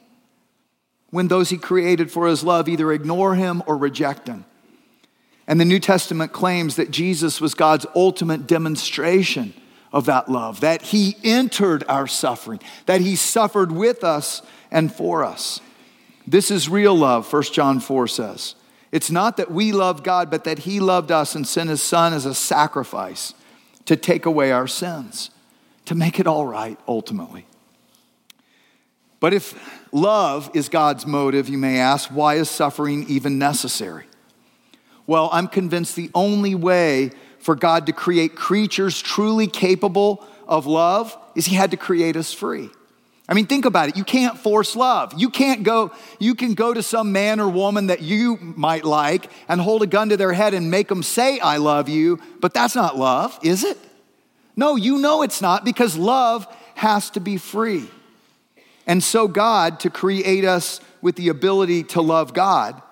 when 1.10 1.28
those 1.28 1.50
He 1.50 1.58
created 1.58 2.10
for 2.10 2.26
His 2.26 2.42
love 2.42 2.68
either 2.68 2.92
ignore 2.92 3.34
Him 3.34 3.62
or 3.66 3.76
reject 3.76 4.28
Him. 4.28 4.44
And 5.48 5.58
the 5.58 5.64
New 5.64 5.80
Testament 5.80 6.32
claims 6.32 6.76
that 6.76 6.90
Jesus 6.90 7.40
was 7.40 7.54
God's 7.54 7.86
ultimate 7.96 8.46
demonstration 8.46 9.54
of 9.92 10.04
that 10.04 10.28
love, 10.28 10.60
that 10.60 10.82
he 10.82 11.16
entered 11.24 11.82
our 11.88 12.06
suffering, 12.06 12.60
that 12.84 13.00
he 13.00 13.16
suffered 13.16 13.72
with 13.72 14.04
us 14.04 14.42
and 14.70 14.92
for 14.92 15.24
us. 15.24 15.60
This 16.26 16.50
is 16.50 16.68
real 16.68 16.94
love, 16.94 17.32
1 17.32 17.42
John 17.44 17.80
4 17.80 18.06
says. 18.06 18.54
It's 18.92 19.10
not 19.10 19.38
that 19.38 19.50
we 19.50 19.72
love 19.72 20.02
God, 20.02 20.30
but 20.30 20.44
that 20.44 20.60
he 20.60 20.80
loved 20.80 21.10
us 21.10 21.34
and 21.34 21.46
sent 21.46 21.70
his 21.70 21.82
son 21.82 22.12
as 22.12 22.26
a 22.26 22.34
sacrifice 22.34 23.32
to 23.86 23.96
take 23.96 24.26
away 24.26 24.52
our 24.52 24.66
sins, 24.66 25.30
to 25.86 25.94
make 25.94 26.20
it 26.20 26.26
all 26.26 26.46
right 26.46 26.78
ultimately. 26.86 27.46
But 29.20 29.32
if 29.32 29.58
love 29.92 30.50
is 30.52 30.68
God's 30.68 31.06
motive, 31.06 31.48
you 31.48 31.56
may 31.56 31.78
ask, 31.78 32.10
why 32.10 32.34
is 32.34 32.50
suffering 32.50 33.06
even 33.08 33.38
necessary? 33.38 34.04
Well, 35.08 35.30
I'm 35.32 35.48
convinced 35.48 35.96
the 35.96 36.10
only 36.14 36.54
way 36.54 37.12
for 37.38 37.56
God 37.56 37.86
to 37.86 37.92
create 37.92 38.36
creatures 38.36 39.00
truly 39.00 39.46
capable 39.46 40.22
of 40.46 40.66
love 40.66 41.16
is 41.34 41.46
He 41.46 41.56
had 41.56 41.70
to 41.70 41.78
create 41.78 42.14
us 42.14 42.32
free. 42.32 42.68
I 43.26 43.32
mean, 43.32 43.46
think 43.46 43.64
about 43.64 43.88
it. 43.88 43.96
You 43.96 44.04
can't 44.04 44.38
force 44.38 44.76
love. 44.76 45.14
You 45.16 45.30
can't 45.30 45.62
go, 45.62 45.92
you 46.18 46.34
can 46.34 46.52
go 46.52 46.74
to 46.74 46.82
some 46.82 47.10
man 47.10 47.40
or 47.40 47.48
woman 47.48 47.86
that 47.86 48.02
you 48.02 48.36
might 48.36 48.84
like 48.84 49.30
and 49.48 49.62
hold 49.62 49.82
a 49.82 49.86
gun 49.86 50.10
to 50.10 50.18
their 50.18 50.34
head 50.34 50.52
and 50.52 50.70
make 50.70 50.88
them 50.88 51.02
say, 51.02 51.40
I 51.40 51.56
love 51.56 51.88
you, 51.88 52.20
but 52.40 52.52
that's 52.52 52.74
not 52.74 52.98
love, 52.98 53.38
is 53.42 53.64
it? 53.64 53.78
No, 54.56 54.76
you 54.76 54.98
know 54.98 55.22
it's 55.22 55.40
not 55.40 55.64
because 55.64 55.96
love 55.96 56.46
has 56.74 57.08
to 57.10 57.20
be 57.20 57.38
free. 57.38 57.88
And 58.86 59.02
so, 59.02 59.26
God, 59.26 59.80
to 59.80 59.90
create 59.90 60.44
us 60.44 60.80
with 61.00 61.16
the 61.16 61.28
ability 61.28 61.84
to 61.84 62.02
love 62.02 62.34
God, 62.34 62.82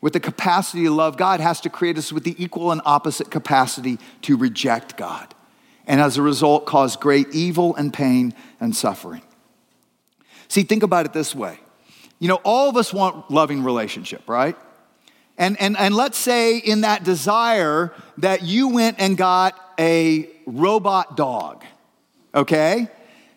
with 0.00 0.12
the 0.12 0.20
capacity 0.20 0.84
to 0.84 0.90
love 0.90 1.16
God, 1.16 1.40
has 1.40 1.60
to 1.62 1.70
create 1.70 1.98
us 1.98 2.12
with 2.12 2.24
the 2.24 2.34
equal 2.42 2.72
and 2.72 2.80
opposite 2.84 3.30
capacity 3.30 3.98
to 4.22 4.36
reject 4.36 4.96
God. 4.96 5.34
And 5.86 6.00
as 6.00 6.16
a 6.16 6.22
result, 6.22 6.66
cause 6.66 6.96
great 6.96 7.28
evil 7.34 7.74
and 7.74 7.92
pain 7.92 8.34
and 8.60 8.74
suffering. 8.74 9.22
See, 10.48 10.62
think 10.62 10.82
about 10.82 11.06
it 11.06 11.12
this 11.12 11.34
way. 11.34 11.58
You 12.18 12.28
know, 12.28 12.40
all 12.44 12.68
of 12.68 12.76
us 12.76 12.92
want 12.92 13.30
loving 13.30 13.62
relationship, 13.62 14.28
right? 14.28 14.56
And, 15.38 15.58
and, 15.60 15.76
and 15.78 15.94
let's 15.94 16.18
say 16.18 16.58
in 16.58 16.82
that 16.82 17.02
desire 17.02 17.94
that 18.18 18.42
you 18.42 18.68
went 18.68 19.00
and 19.00 19.16
got 19.16 19.58
a 19.78 20.28
robot 20.44 21.16
dog, 21.16 21.64
okay? 22.34 22.88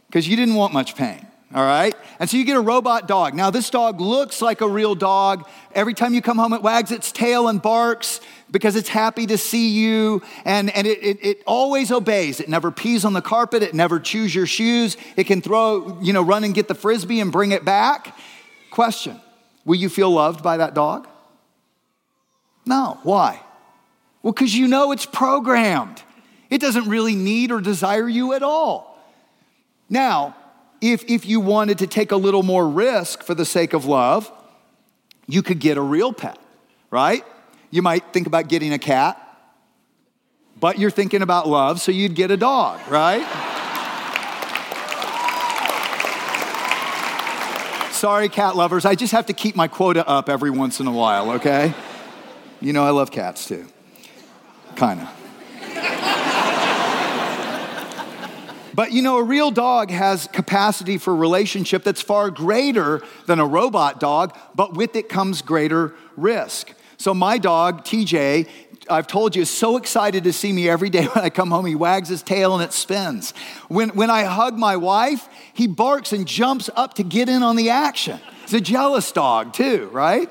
Because 0.08 0.28
you 0.28 0.36
didn't 0.36 0.56
want 0.56 0.74
much 0.74 0.96
pain, 0.96 1.26
all 1.54 1.64
right? 1.64 1.96
And 2.20 2.30
so 2.30 2.38
you 2.38 2.46
get 2.46 2.58
a 2.58 2.62
robot 2.62 3.08
dog. 3.08 3.36
Now, 3.36 3.50
this 3.50 3.70
dog 3.70 4.02
looks 4.02 4.42
like 4.42 4.62
a 4.62 4.68
real 4.68 4.96
dog. 4.96 5.48
Every 5.74 5.94
time 5.94 6.14
you 6.14 6.22
come 6.22 6.38
home, 6.38 6.54
it 6.54 6.62
wags 6.62 6.92
its 6.92 7.12
tail 7.12 7.48
and 7.48 7.62
barks 7.62 8.22
because 8.50 8.76
it's 8.76 8.90
happy 8.90 9.28
to 9.28 9.38
see 9.38 9.70
you 9.70 10.22
and, 10.46 10.70
and 10.76 10.88
it, 10.88 11.04
it, 11.04 11.18
it, 11.22 11.44
always 11.46 11.92
obeys. 11.92 12.40
It 12.40 12.50
never 12.50 12.72
pees 12.72 13.06
on 13.06 13.14
the 13.14 13.22
carpet, 13.22 13.64
it 13.64 13.74
never 13.74 14.00
chews 14.00 14.34
your 14.34 14.46
shoes. 14.46 14.98
It 15.16 15.26
can 15.26 15.42
throw, 15.42 16.00
you 16.02 16.14
know, 16.14 16.24
run 16.24 16.44
and 16.44 16.54
get 16.54 16.68
the 16.68 16.76
frisbee 16.76 17.20
and 17.20 17.32
bring 17.32 17.52
it 17.52 17.66
back. 17.66 18.18
Question 18.72 19.20
Will 19.66 19.76
you 19.76 19.90
feel 19.90 20.10
loved 20.10 20.44
by 20.44 20.58
that 20.58 20.74
dog? 20.74 21.08
No. 22.66 23.00
Why? 23.04 23.42
Well, 24.22 24.34
because 24.34 24.56
you 24.56 24.68
know 24.68 24.92
it's 24.92 25.06
programmed. 25.06 26.02
It 26.50 26.62
doesn't 26.62 26.88
really 26.88 27.16
need 27.16 27.52
or 27.52 27.60
desire 27.60 28.08
you 28.08 28.34
at 28.34 28.44
all. 28.44 28.98
Now, 29.90 30.36
if, 30.84 31.10
if 31.10 31.26
you 31.26 31.40
wanted 31.40 31.78
to 31.78 31.88
take 31.88 32.12
a 32.12 32.18
little 32.18 32.44
more 32.44 32.68
risk 32.68 33.24
for 33.24 33.34
the 33.34 33.46
sake 33.46 33.72
of 33.72 33.86
love, 33.86 34.30
you 35.28 35.42
could 35.42 35.60
get 35.60 35.78
a 35.78 35.82
real 35.82 36.12
pet, 36.12 36.38
right? 36.92 37.24
You 37.72 37.82
might 37.82 38.12
think 38.12 38.28
about 38.28 38.50
getting 38.50 38.74
a 38.74 38.78
cat, 38.78 39.18
but 40.60 40.78
you're 40.78 40.92
thinking 40.92 41.22
about 41.22 41.48
love, 41.48 41.80
so 41.80 41.94
you'd 41.94 42.16
get 42.16 42.32
a 42.32 42.38
dog, 42.38 42.82
right? 42.90 43.24
Sorry, 47.94 48.28
cat 48.28 48.58
lovers, 48.58 48.84
I 48.84 48.96
just 48.96 49.14
have 49.14 49.28
to 49.28 49.34
keep 49.34 49.56
my 49.56 49.70
quota 49.70 50.06
up 50.06 50.28
every 50.28 50.50
once 50.50 50.82
in 50.82 50.88
a 50.88 50.92
while, 50.92 51.32
okay? 51.32 51.74
You 52.60 52.74
know, 52.74 52.84
I 52.84 52.90
love 52.90 53.10
cats 53.10 53.48
too. 53.48 53.66
Kinda. 54.76 55.10
But 58.74 58.92
you 58.92 59.02
know, 59.02 59.18
a 59.18 59.24
real 59.24 59.52
dog 59.52 59.92
has 59.92 60.28
capacity 60.28 60.98
for 60.98 61.16
relationship 61.16 61.84
that's 61.84 62.02
far 62.02 62.30
greater 62.30 63.02
than 63.26 63.40
a 63.40 63.46
robot 63.46 64.00
dog, 64.00 64.38
but 64.56 64.74
with 64.74 64.96
it 64.96 65.10
comes 65.10 65.42
greater 65.42 65.94
risk. 66.18 66.74
So 66.98 67.14
my 67.14 67.38
dog, 67.38 67.84
TJ, 67.84 68.48
I've 68.90 69.08
told 69.08 69.36
you, 69.36 69.42
is 69.42 69.50
so 69.50 69.78
excited 69.78 70.24
to 70.26 70.34
see 70.34 70.52
me 70.52 70.70
every 70.70 70.90
day 70.90 71.06
when 71.14 71.24
I 71.24 71.30
come 71.30 71.52
home. 71.52 71.66
He 71.66 71.76
wags 71.76 72.10
his 72.10 72.24
tail 72.24 72.54
and 72.54 72.64
it 72.64 72.74
spins. 72.74 73.34
When, 73.68 73.90
when 73.90 74.10
I 74.10 74.24
hug 74.24 74.58
my 74.58 74.78
wife, 74.78 75.28
he 75.54 75.68
barks 75.68 76.14
and 76.14 76.28
jumps 76.28 76.70
up 76.76 76.96
to 76.96 77.04
get 77.04 77.30
in 77.30 77.44
on 77.44 77.56
the 77.56 77.70
action. 77.70 78.20
He's 78.44 78.54
a 78.54 78.62
jealous 78.62 79.12
dog, 79.12 79.54
too, 79.54 79.90
right? 79.92 80.30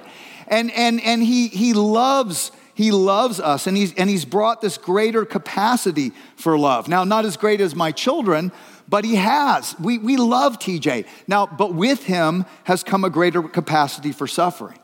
And, 0.48 0.70
and, 0.72 1.00
and 1.02 1.22
he, 1.22 1.48
he 1.48 1.72
loves 1.72 2.52
he 2.74 2.90
loves 2.90 3.38
us 3.40 3.66
and 3.66 3.76
he's, 3.76 3.94
and 3.94 4.08
he's 4.08 4.24
brought 4.24 4.60
this 4.60 4.78
greater 4.78 5.24
capacity 5.24 6.12
for 6.36 6.58
love. 6.58 6.88
Now, 6.88 7.04
not 7.04 7.24
as 7.24 7.36
great 7.36 7.60
as 7.60 7.74
my 7.74 7.92
children, 7.92 8.52
but 8.88 9.04
he 9.04 9.16
has. 9.16 9.74
We, 9.78 9.98
we 9.98 10.16
love 10.16 10.58
TJ. 10.58 11.06
Now, 11.26 11.46
but 11.46 11.74
with 11.74 12.04
him 12.04 12.44
has 12.64 12.82
come 12.82 13.04
a 13.04 13.10
greater 13.10 13.42
capacity 13.42 14.12
for 14.12 14.26
suffering 14.26 14.78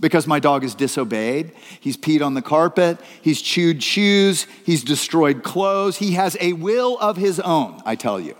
because 0.00 0.26
my 0.26 0.38
dog 0.38 0.62
has 0.62 0.74
disobeyed. 0.74 1.52
He's 1.80 1.96
peed 1.96 2.24
on 2.24 2.34
the 2.34 2.42
carpet. 2.42 3.00
He's 3.22 3.40
chewed 3.42 3.82
shoes. 3.82 4.46
He's 4.64 4.84
destroyed 4.84 5.42
clothes. 5.42 5.98
He 5.98 6.12
has 6.12 6.36
a 6.40 6.52
will 6.52 6.98
of 6.98 7.16
his 7.16 7.40
own, 7.40 7.80
I 7.84 7.94
tell 7.94 8.20
you. 8.20 8.36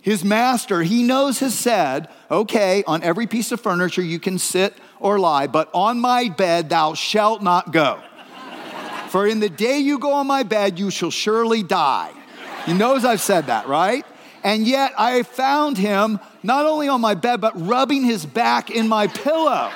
His 0.00 0.24
master, 0.24 0.82
he 0.82 1.02
knows, 1.02 1.40
has 1.40 1.54
said, 1.54 2.08
okay, 2.30 2.82
on 2.86 3.02
every 3.02 3.26
piece 3.26 3.52
of 3.52 3.60
furniture 3.60 4.02
you 4.02 4.20
can 4.20 4.38
sit 4.38 4.74
or 5.00 5.18
lie, 5.18 5.46
but 5.46 5.70
on 5.74 6.00
my 6.00 6.28
bed 6.28 6.68
thou 6.70 6.94
shalt 6.94 7.42
not 7.42 7.72
go. 7.72 8.00
For 9.08 9.26
in 9.26 9.40
the 9.40 9.48
day 9.48 9.78
you 9.78 9.98
go 9.98 10.12
on 10.12 10.26
my 10.26 10.42
bed, 10.42 10.78
you 10.78 10.90
shall 10.90 11.10
surely 11.10 11.62
die. 11.62 12.12
He 12.66 12.74
knows 12.74 13.04
I've 13.04 13.20
said 13.20 13.46
that, 13.46 13.66
right? 13.66 14.04
And 14.44 14.66
yet 14.66 14.92
I 14.98 15.22
found 15.22 15.78
him 15.78 16.20
not 16.42 16.66
only 16.66 16.88
on 16.88 17.00
my 17.00 17.14
bed, 17.14 17.40
but 17.40 17.52
rubbing 17.54 18.04
his 18.04 18.26
back 18.26 18.70
in 18.70 18.88
my 18.88 19.06
pillow. 19.06 19.70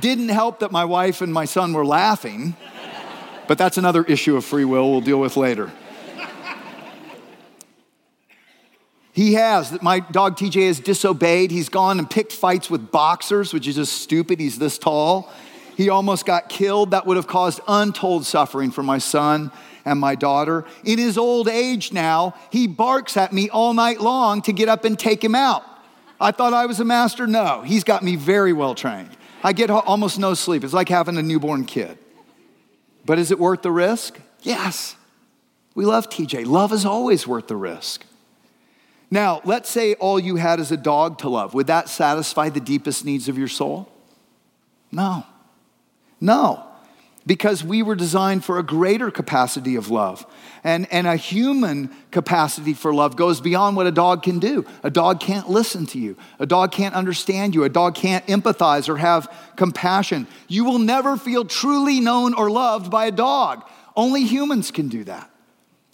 Didn't 0.00 0.30
help 0.30 0.60
that 0.60 0.72
my 0.72 0.84
wife 0.84 1.20
and 1.20 1.32
my 1.32 1.44
son 1.44 1.72
were 1.72 1.84
laughing, 1.84 2.56
but 3.46 3.58
that's 3.58 3.76
another 3.76 4.04
issue 4.04 4.36
of 4.36 4.44
free 4.44 4.64
will 4.64 4.90
we'll 4.90 5.00
deal 5.00 5.20
with 5.20 5.36
later. 5.36 5.70
He 9.12 9.34
has. 9.34 9.70
That 9.70 9.82
My 9.82 10.00
dog 10.00 10.36
TJ 10.36 10.66
has 10.66 10.80
disobeyed. 10.80 11.50
He's 11.50 11.68
gone 11.68 11.98
and 11.98 12.10
picked 12.10 12.32
fights 12.32 12.70
with 12.70 12.90
boxers, 12.90 13.52
which 13.52 13.68
is 13.68 13.76
just 13.76 14.00
stupid. 14.00 14.40
He's 14.40 14.58
this 14.58 14.78
tall. 14.78 15.30
He 15.76 15.88
almost 15.88 16.26
got 16.26 16.48
killed. 16.48 16.90
That 16.90 17.06
would 17.06 17.16
have 17.16 17.26
caused 17.26 17.60
untold 17.68 18.26
suffering 18.26 18.70
for 18.70 18.82
my 18.82 18.98
son 18.98 19.52
and 19.84 20.00
my 20.00 20.14
daughter. 20.14 20.64
In 20.84 20.98
his 20.98 21.18
old 21.18 21.48
age 21.48 21.92
now, 21.92 22.34
he 22.50 22.66
barks 22.66 23.16
at 23.16 23.32
me 23.32 23.50
all 23.50 23.74
night 23.74 24.00
long 24.00 24.42
to 24.42 24.52
get 24.52 24.68
up 24.68 24.84
and 24.84 24.98
take 24.98 25.22
him 25.22 25.34
out. 25.34 25.62
I 26.20 26.30
thought 26.30 26.54
I 26.54 26.66
was 26.66 26.80
a 26.80 26.84
master. 26.84 27.26
No, 27.26 27.62
he's 27.62 27.84
got 27.84 28.02
me 28.02 28.16
very 28.16 28.52
well 28.52 28.74
trained. 28.74 29.10
I 29.42 29.52
get 29.52 29.70
almost 29.70 30.18
no 30.18 30.34
sleep. 30.34 30.62
It's 30.62 30.72
like 30.72 30.88
having 30.88 31.16
a 31.16 31.22
newborn 31.22 31.64
kid. 31.64 31.98
But 33.04 33.18
is 33.18 33.32
it 33.32 33.38
worth 33.38 33.62
the 33.62 33.72
risk? 33.72 34.20
Yes. 34.42 34.94
We 35.74 35.84
love 35.84 36.08
TJ. 36.08 36.46
Love 36.46 36.72
is 36.72 36.86
always 36.86 37.26
worth 37.26 37.48
the 37.48 37.56
risk. 37.56 38.06
Now, 39.12 39.42
let's 39.44 39.68
say 39.68 39.94
all 39.94 40.18
you 40.18 40.36
had 40.36 40.58
is 40.58 40.72
a 40.72 40.76
dog 40.76 41.18
to 41.18 41.28
love. 41.28 41.52
Would 41.52 41.66
that 41.68 41.88
satisfy 41.88 42.48
the 42.48 42.60
deepest 42.60 43.04
needs 43.04 43.28
of 43.28 43.36
your 43.36 43.46
soul? 43.46 43.88
No. 44.90 45.24
No 46.20 46.66
because 47.26 47.62
we 47.62 47.82
were 47.82 47.94
designed 47.94 48.44
for 48.44 48.58
a 48.58 48.62
greater 48.62 49.10
capacity 49.10 49.76
of 49.76 49.90
love. 49.90 50.26
And, 50.64 50.92
and 50.92 51.06
a 51.06 51.16
human 51.16 51.94
capacity 52.10 52.74
for 52.74 52.92
love 52.92 53.16
goes 53.16 53.40
beyond 53.40 53.76
what 53.76 53.86
a 53.86 53.92
dog 53.92 54.22
can 54.22 54.38
do. 54.38 54.64
A 54.82 54.90
dog 54.90 55.20
can't 55.20 55.48
listen 55.48 55.86
to 55.86 55.98
you, 55.98 56.16
a 56.38 56.46
dog 56.46 56.72
can't 56.72 56.94
understand 56.94 57.54
you, 57.54 57.64
a 57.64 57.68
dog 57.68 57.94
can't 57.94 58.26
empathize 58.26 58.88
or 58.88 58.96
have 58.96 59.32
compassion. 59.56 60.26
You 60.48 60.64
will 60.64 60.78
never 60.78 61.16
feel 61.16 61.44
truly 61.44 62.00
known 62.00 62.34
or 62.34 62.50
loved 62.50 62.90
by 62.90 63.06
a 63.06 63.12
dog. 63.12 63.64
Only 63.94 64.24
humans 64.24 64.70
can 64.70 64.88
do 64.88 65.04
that. 65.04 65.30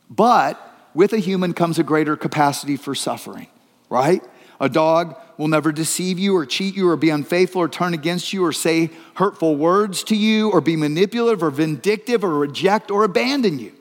But 0.09 0.61
with 0.99 1.13
a 1.13 1.19
human 1.19 1.55
comes 1.55 1.79
a 1.79 1.85
greater 1.85 2.17
capacity 2.17 2.77
for 2.77 2.93
suffering, 2.93 3.47
right? 3.89 4.21
A 4.61 4.69
dog 4.69 5.17
will 5.37 5.47
never 5.47 5.71
deceive 5.71 6.19
you 6.19 6.35
or 6.35 6.45
cheat 6.45 6.75
you 6.75 6.89
or 6.89 6.97
be 6.97 7.09
unfaithful 7.09 7.63
or 7.63 7.69
turn 7.69 7.95
against 7.95 8.33
you 8.33 8.45
or 8.45 8.53
say 8.53 8.91
hurtful 9.15 9.55
words 9.55 10.03
to 10.03 10.17
you 10.17 10.51
or 10.51 10.61
be 10.61 10.75
manipulative 10.75 11.41
or 11.45 11.53
vindictive 11.53 12.25
or 12.25 12.37
reject 12.37 12.91
or 12.91 13.05
abandon 13.05 13.61
you. 13.61 13.73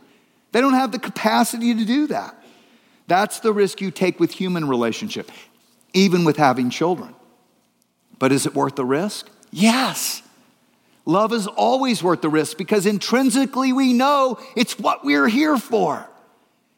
They 0.52 0.62
don't 0.62 0.76
have 0.76 0.92
the 0.92 1.00
capacity 1.00 1.74
to 1.74 1.86
do 1.86 2.06
that. 2.06 2.36
That's 3.08 3.40
the 3.40 3.52
risk 3.52 3.82
you 3.82 3.90
take 3.90 4.20
with 4.20 4.30
human 4.30 4.68
relationship, 4.68 5.32
even 5.94 6.24
with 6.24 6.38
having 6.38 6.70
children. 6.70 7.16
But 8.20 8.32
is 8.32 8.46
it 8.46 8.54
worth 8.54 8.76
the 8.76 8.86
risk? 8.86 9.28
Yes. 9.50 10.22
Love 11.04 11.34
is 11.34 11.48
always 11.48 12.04
worth 12.04 12.22
the 12.22 12.30
risk 12.30 12.60
because 12.60 12.86
intrinsically 12.86 13.74
we 13.74 13.92
know 13.92 14.38
it's 14.56 14.78
what 14.78 15.04
we're 15.04 15.28
here 15.28 15.58
for. 15.58 16.08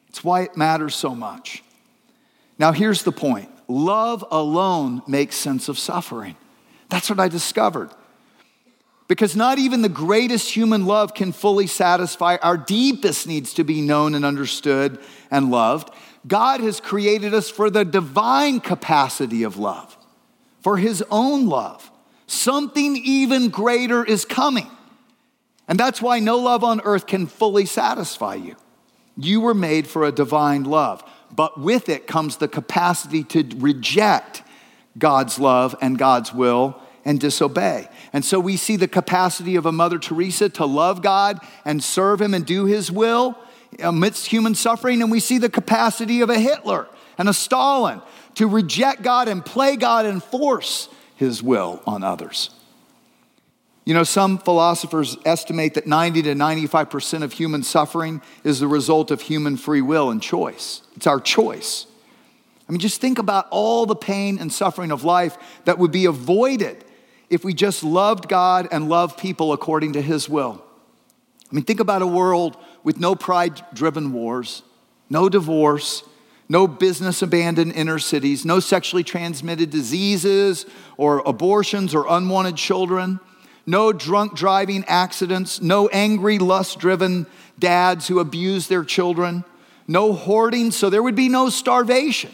It's 0.10 0.24
why 0.24 0.42
it 0.42 0.58
matters 0.58 0.96
so 0.96 1.16
much. 1.16 1.64
Now, 2.58 2.72
here's 2.72 3.04
the 3.04 3.12
point 3.12 3.50
love 3.68 4.26
alone 4.32 5.02
makes 5.08 5.36
sense 5.36 5.70
of 5.70 5.80
suffering. 5.80 6.36
That's 6.90 7.10
what 7.10 7.20
I 7.20 7.28
discovered. 7.28 7.92
Because 9.08 9.36
not 9.36 9.58
even 9.58 9.82
the 9.82 9.90
greatest 9.90 10.52
human 10.52 10.86
love 10.86 11.16
can 11.16 11.32
fully 11.32 11.66
satisfy 11.66 12.38
our 12.44 12.58
deepest 12.58 13.28
needs 13.28 13.54
to 13.56 13.64
be 13.64 13.82
known 13.82 14.14
and 14.14 14.24
understood 14.24 15.00
and 15.32 15.50
loved. 15.50 15.92
God 16.28 16.60
has 16.62 16.80
created 16.80 17.34
us 17.34 17.50
for 17.50 17.70
the 17.70 17.86
divine 17.86 18.60
capacity 18.60 19.44
of 19.44 19.58
love, 19.58 19.98
for 20.62 20.78
His 20.78 21.04
own 21.10 21.48
love. 21.48 21.90
Something 22.28 22.96
even 22.98 23.50
greater 23.50 24.04
is 24.04 24.26
coming. 24.26 24.70
And 25.68 25.80
that's 25.80 26.02
why 26.02 26.20
no 26.20 26.38
love 26.38 26.64
on 26.64 26.82
earth 26.82 27.08
can 27.08 27.26
fully 27.26 27.66
satisfy 27.66 28.36
you. 28.36 28.56
You 29.22 29.42
were 29.42 29.54
made 29.54 29.88
for 29.88 30.06
a 30.06 30.12
divine 30.12 30.64
love, 30.64 31.04
but 31.32 31.60
with 31.60 31.90
it 31.90 32.08
comes 32.08 32.38
the 32.38 32.48
capacity 32.48 33.24
to 33.26 33.44
reject 33.58 34.44
God's 34.98 35.40
love 35.40 35.76
and 35.82 35.98
God's 35.98 36.34
will 36.34 36.82
and 37.06 37.20
disobey. 37.20 37.88
And 38.14 38.24
so 38.24 38.40
we 38.40 38.58
see 38.58 38.76
the 38.76 38.88
capacity 38.88 39.56
of 39.56 39.66
a 39.66 39.72
Mother 39.72 40.00
Teresa 40.00 40.50
to 40.50 40.66
love 40.66 41.02
God 41.02 41.40
and 41.66 41.84
serve 41.84 42.22
Him 42.22 42.34
and 42.34 42.46
do 42.46 42.66
His 42.66 42.92
will 42.92 43.38
amidst 43.80 44.28
human 44.28 44.56
suffering. 44.56 45.02
And 45.02 45.12
we 45.12 45.20
see 45.20 45.38
the 45.38 45.50
capacity 45.50 46.22
of 46.22 46.30
a 46.30 46.40
Hitler 46.40 46.88
and 47.18 47.30
a 47.30 47.34
Stalin 47.34 48.02
to 48.36 48.48
reject 48.48 49.02
God 49.02 49.28
and 49.28 49.46
play 49.46 49.76
God 49.76 50.06
and 50.06 50.24
force 50.24 50.88
his 51.16 51.44
will 51.44 51.82
on 51.86 52.04
others. 52.04 52.50
You 53.90 53.96
know, 53.96 54.04
some 54.04 54.38
philosophers 54.38 55.18
estimate 55.26 55.74
that 55.74 55.88
90 55.88 56.22
to 56.22 56.36
95% 56.36 57.24
of 57.24 57.34
human 57.34 57.64
suffering 57.64 58.22
is 58.44 58.60
the 58.60 58.68
result 58.68 59.10
of 59.10 59.20
human 59.20 59.58
free 59.58 59.82
will 59.82 60.12
and 60.12 60.22
choice. 60.22 60.84
It's 60.96 61.08
our 61.08 61.20
choice. 61.20 61.88
I 62.68 62.72
mean, 62.72 62.82
just 62.82 63.02
think 63.02 63.18
about 63.18 63.48
all 63.50 63.88
the 63.88 63.96
pain 63.96 64.38
and 64.38 64.54
suffering 64.54 64.92
of 64.92 65.04
life 65.04 65.40
that 65.66 65.80
would 65.80 65.92
be 65.92 66.06
avoided 66.06 66.86
if 67.32 67.44
we 67.44 67.56
just 67.56 67.84
loved 67.84 68.30
God 68.30 68.68
and 68.72 68.90
loved 68.90 69.18
people 69.18 69.54
according 69.54 69.94
to 69.94 70.04
His 70.04 70.30
will. 70.30 70.64
I 71.52 71.56
mean, 71.56 71.66
think 71.66 71.80
about 71.80 72.04
a 72.04 72.08
world 72.08 72.58
with 72.84 73.00
no 73.00 73.16
pride 73.16 73.60
driven 73.74 74.14
wars, 74.14 74.62
no 75.10 75.30
divorce, 75.30 76.04
no 76.48 76.68
business 76.68 77.24
abandoned 77.24 77.74
inner 77.74 77.98
cities, 77.98 78.46
no 78.46 78.60
sexually 78.60 79.04
transmitted 79.04 79.72
diseases 79.72 80.68
or 80.96 81.24
abortions 81.26 81.96
or 81.96 82.06
unwanted 82.08 82.56
children, 82.56 83.20
no 83.70 83.94
drunk 83.94 84.36
driving 84.36 84.84
accidents, 84.88 85.62
no 85.62 85.88
angry, 85.90 86.40
lust 86.40 86.80
driven 86.80 87.28
dads 87.60 88.08
who 88.08 88.20
abuse 88.20 88.68
their 88.68 88.84
children, 88.84 89.44
no 89.88 90.12
hoarding, 90.14 90.72
so 90.72 90.90
there 90.90 91.04
would 91.04 91.16
be 91.16 91.30
no 91.30 91.50
starvation. 91.50 92.34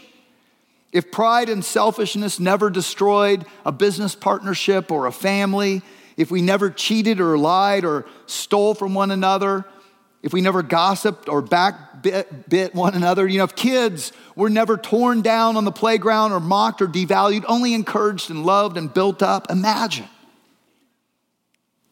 If 0.92 1.12
pride 1.12 1.50
and 1.50 1.62
selfishness 1.62 2.40
never 2.40 2.70
destroyed 2.70 3.44
a 3.66 3.72
business 3.72 4.14
partnership 4.14 4.90
or 4.90 5.04
a 5.04 5.12
family, 5.12 5.82
if 6.16 6.30
we 6.30 6.40
never 6.40 6.70
cheated 6.70 7.20
or 7.20 7.36
lied 7.36 7.84
or 7.84 8.06
stole 8.24 8.74
from 8.74 8.94
one 8.94 9.10
another, 9.10 9.66
if 10.22 10.32
we 10.32 10.40
never 10.40 10.62
gossiped 10.62 11.28
or 11.28 11.42
backbit 11.42 12.74
one 12.74 12.94
another, 12.94 13.28
you 13.28 13.36
know, 13.36 13.44
if 13.44 13.54
kids 13.54 14.10
were 14.34 14.48
never 14.48 14.78
torn 14.78 15.20
down 15.20 15.58
on 15.58 15.66
the 15.66 15.72
playground 15.72 16.32
or 16.32 16.40
mocked 16.40 16.80
or 16.80 16.86
devalued, 16.86 17.44
only 17.46 17.74
encouraged 17.74 18.30
and 18.30 18.46
loved 18.46 18.78
and 18.78 18.92
built 18.94 19.22
up, 19.22 19.50
imagine. 19.50 20.08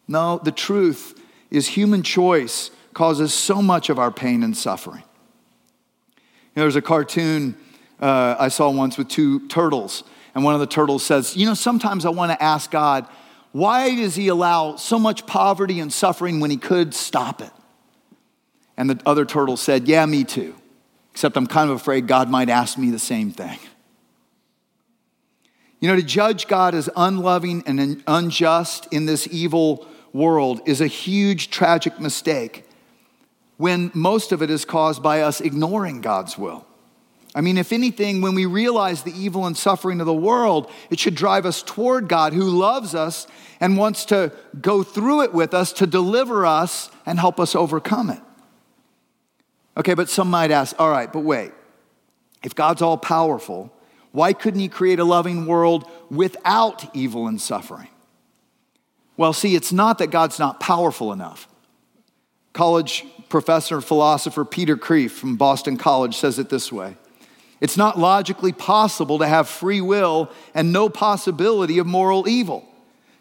No, 0.07 0.39
the 0.43 0.53
truth 0.53 1.21
is 1.51 1.69
human 1.69 2.03
choice 2.03 2.71
causes 2.93 3.33
so 3.33 3.61
much 3.61 3.91
of 3.91 3.99
our 3.99 4.11
pain 4.11 4.43
and 4.43 4.57
suffering. 4.57 5.03
You 6.17 6.61
know, 6.61 6.63
there's 6.63 6.77
a 6.77 6.83
cartoon 6.83 7.57
uh, 8.01 8.37
I 8.39 8.49
saw 8.49 8.71
once 8.71 8.99
with 8.99 9.09
two 9.09 9.47
turtles, 9.49 10.05
and 10.35 10.45
one 10.45 10.55
of 10.55 10.61
the 10.61 10.67
turtles 10.67 11.05
says, 11.05 11.37
You 11.37 11.47
know, 11.47 11.55
sometimes 11.55 12.05
I 12.05 12.11
want 12.11 12.33
to 12.33 12.43
ask 12.43 12.71
God, 12.71 13.07
why 13.53 13.95
does 13.95 14.15
He 14.15 14.29
allow 14.29 14.77
so 14.77 14.99
much 14.99 15.27
poverty 15.27 15.81
and 15.81 15.93
suffering 15.93 16.41
when 16.41 16.51
He 16.51 16.57
could 16.57 16.95
stop 16.95 17.41
it? 17.41 17.51
And 18.77 18.91
the 18.91 19.01
other 19.07 19.25
turtle 19.25 19.57
said, 19.57 19.89
Yeah, 19.89 20.05
me 20.07 20.25
too. 20.25 20.55
Except 21.13 21.37
I'm 21.37 21.47
kind 21.47 21.71
of 21.71 21.77
afraid 21.77 22.09
God 22.09 22.29
might 22.29 22.49
ask 22.49 22.77
me 22.77 22.91
the 22.91 22.99
same 22.99 23.31
thing. 23.31 23.59
You 25.81 25.89
know, 25.89 25.97
to 25.97 26.03
judge 26.03 26.49
God 26.49 26.75
as 26.75 26.91
unloving 26.97 27.63
and 27.67 28.03
unjust 28.07 28.89
in 28.91 29.07
this 29.07 29.29
evil 29.31 29.87
world 30.15 30.63
is 30.65 30.81
a 30.81 30.87
huge, 30.87 31.51
tragic 31.51 32.01
mistake 32.01 32.65
when 33.59 33.91
most 33.93 34.33
of 34.33 34.41
it 34.41 34.49
is 34.49 34.65
caused 34.65 35.03
by 35.03 35.21
us 35.21 35.43
ignoring 35.43 36.01
God's 36.01 36.39
will. 36.39 36.67
I 37.35 37.41
mean, 37.41 37.59
if 37.59 37.73
anything, 37.73 38.23
when 38.23 38.37
we 38.37 38.47
realize 38.47 39.03
the 39.03 39.13
evil 39.13 39.45
and 39.45 39.57
suffering 39.57 40.01
of 40.01 40.07
the 40.07 40.15
world, 40.15 40.71
it 40.89 41.01
should 41.01 41.17
drive 41.17 41.45
us 41.45 41.63
toward 41.63 42.09
God 42.09 42.33
who 42.33 42.45
loves 42.45 42.95
us 42.95 43.27
and 43.59 43.77
wants 43.77 44.05
to 44.07 44.33
go 44.61 44.85
through 44.85 45.23
it 45.23 45.35
with 45.35 45.53
us 45.53 45.73
to 45.75 45.87
deliver 45.87 46.47
us 46.47 46.91
and 47.05 47.19
help 47.19 47.41
us 47.41 47.57
overcome 47.57 48.11
it. 48.11 48.21
Okay, 49.77 49.95
but 49.95 50.09
some 50.09 50.31
might 50.31 50.53
ask, 50.53 50.77
all 50.79 50.91
right, 50.91 51.13
but 51.13 51.21
wait. 51.21 51.51
If 52.45 52.55
God's 52.55 52.83
all 52.83 52.97
powerful, 52.97 53.73
why 54.13 54.33
couldn't 54.33 54.61
He 54.61 54.69
create 54.69 55.01
a 55.01 55.05
loving 55.05 55.47
world 55.47 55.91
without 56.11 56.95
evil 56.95 57.27
and 57.27 57.41
suffering? 57.41 57.89
Well, 59.17 59.33
see, 59.33 59.55
it's 59.55 59.73
not 59.73 59.99
that 59.99 60.09
God's 60.09 60.39
not 60.39 60.61
powerful 60.61 61.13
enough. 61.13 61.49
College 62.53 63.05
professor, 63.29 63.77
and 63.77 63.85
philosopher 63.85 64.45
Peter 64.45 64.77
Kreeft 64.77 65.11
from 65.11 65.37
Boston 65.37 65.77
College 65.77 66.17
says 66.17 66.39
it 66.39 66.49
this 66.49 66.71
way 66.71 66.97
It's 67.61 67.77
not 67.77 67.99
logically 67.99 68.53
possible 68.53 69.19
to 69.19 69.27
have 69.27 69.49
free 69.49 69.81
will 69.81 70.31
and 70.55 70.73
no 70.73 70.89
possibility 70.89 71.79
of 71.79 71.87
moral 71.87 72.29
evil. 72.29 72.69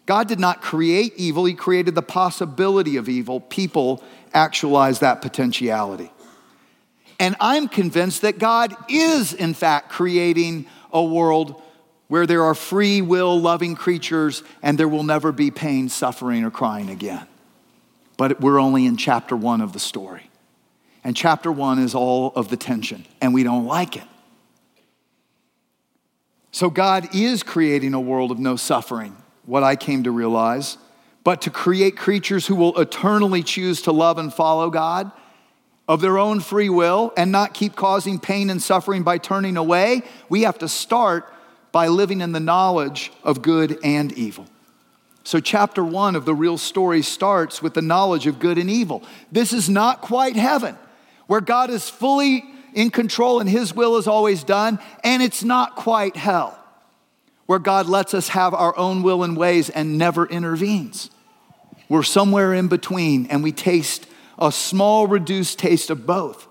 God 0.06 0.28
did 0.28 0.38
not 0.38 0.60
create 0.62 1.14
evil, 1.16 1.44
He 1.44 1.54
created 1.54 1.94
the 1.94 2.02
possibility 2.02 2.96
of 2.96 3.08
evil. 3.08 3.40
People 3.40 4.02
actualize 4.32 5.00
that 5.00 5.22
potentiality. 5.22 6.10
And 7.20 7.36
I'm 7.40 7.68
convinced 7.68 8.22
that 8.22 8.38
God 8.38 8.74
is, 8.88 9.32
in 9.32 9.54
fact, 9.54 9.88
creating 9.88 10.66
a 10.92 11.02
world 11.02 11.60
where 12.08 12.26
there 12.26 12.42
are 12.44 12.54
free 12.54 13.00
will 13.00 13.40
loving 13.40 13.74
creatures 13.74 14.42
and 14.62 14.78
there 14.78 14.88
will 14.88 15.02
never 15.02 15.32
be 15.32 15.50
pain, 15.50 15.88
suffering, 15.88 16.44
or 16.44 16.50
crying 16.50 16.90
again. 16.90 17.26
But 18.16 18.40
we're 18.40 18.60
only 18.60 18.86
in 18.86 18.96
chapter 18.96 19.34
one 19.36 19.60
of 19.60 19.72
the 19.72 19.80
story. 19.80 20.30
And 21.02 21.16
chapter 21.16 21.50
one 21.52 21.78
is 21.78 21.94
all 21.94 22.32
of 22.34 22.48
the 22.48 22.56
tension, 22.56 23.04
and 23.20 23.34
we 23.34 23.42
don't 23.42 23.66
like 23.66 23.96
it. 23.96 24.04
So, 26.50 26.70
God 26.70 27.14
is 27.14 27.42
creating 27.42 27.94
a 27.94 28.00
world 28.00 28.30
of 28.30 28.38
no 28.38 28.56
suffering, 28.56 29.16
what 29.44 29.62
I 29.64 29.76
came 29.76 30.04
to 30.04 30.10
realize, 30.10 30.78
but 31.24 31.42
to 31.42 31.50
create 31.50 31.96
creatures 31.96 32.46
who 32.46 32.54
will 32.54 32.80
eternally 32.80 33.42
choose 33.42 33.82
to 33.82 33.92
love 33.92 34.18
and 34.18 34.32
follow 34.32 34.70
God 34.70 35.10
of 35.88 36.00
their 36.00 36.16
own 36.16 36.40
free 36.40 36.68
will 36.68 37.12
and 37.16 37.32
not 37.32 37.54
keep 37.54 37.74
causing 37.76 38.18
pain 38.18 38.48
and 38.50 38.62
suffering 38.62 39.02
by 39.02 39.18
turning 39.18 39.56
away, 39.56 40.02
we 40.28 40.42
have 40.42 40.58
to 40.58 40.68
start 40.68 41.30
by 41.74 41.88
living 41.88 42.20
in 42.20 42.30
the 42.30 42.38
knowledge 42.38 43.10
of 43.24 43.42
good 43.42 43.80
and 43.82 44.12
evil. 44.12 44.46
So, 45.24 45.40
chapter 45.40 45.84
one 45.84 46.14
of 46.14 46.24
the 46.24 46.32
real 46.32 46.56
story 46.56 47.02
starts 47.02 47.60
with 47.60 47.74
the 47.74 47.82
knowledge 47.82 48.28
of 48.28 48.38
good 48.38 48.58
and 48.58 48.70
evil. 48.70 49.02
This 49.32 49.52
is 49.52 49.68
not 49.68 50.00
quite 50.00 50.36
heaven, 50.36 50.78
where 51.26 51.40
God 51.40 51.70
is 51.70 51.90
fully 51.90 52.44
in 52.74 52.90
control 52.90 53.40
and 53.40 53.50
his 53.50 53.74
will 53.74 53.96
is 53.96 54.06
always 54.06 54.44
done, 54.44 54.78
and 55.02 55.20
it's 55.20 55.42
not 55.42 55.74
quite 55.74 56.14
hell, 56.14 56.56
where 57.46 57.58
God 57.58 57.88
lets 57.88 58.14
us 58.14 58.28
have 58.28 58.54
our 58.54 58.78
own 58.78 59.02
will 59.02 59.24
and 59.24 59.36
ways 59.36 59.68
and 59.68 59.98
never 59.98 60.26
intervenes. 60.26 61.10
We're 61.88 62.04
somewhere 62.04 62.54
in 62.54 62.68
between, 62.68 63.26
and 63.26 63.42
we 63.42 63.50
taste 63.50 64.06
a 64.38 64.52
small, 64.52 65.08
reduced 65.08 65.58
taste 65.58 65.90
of 65.90 66.06
both. 66.06 66.46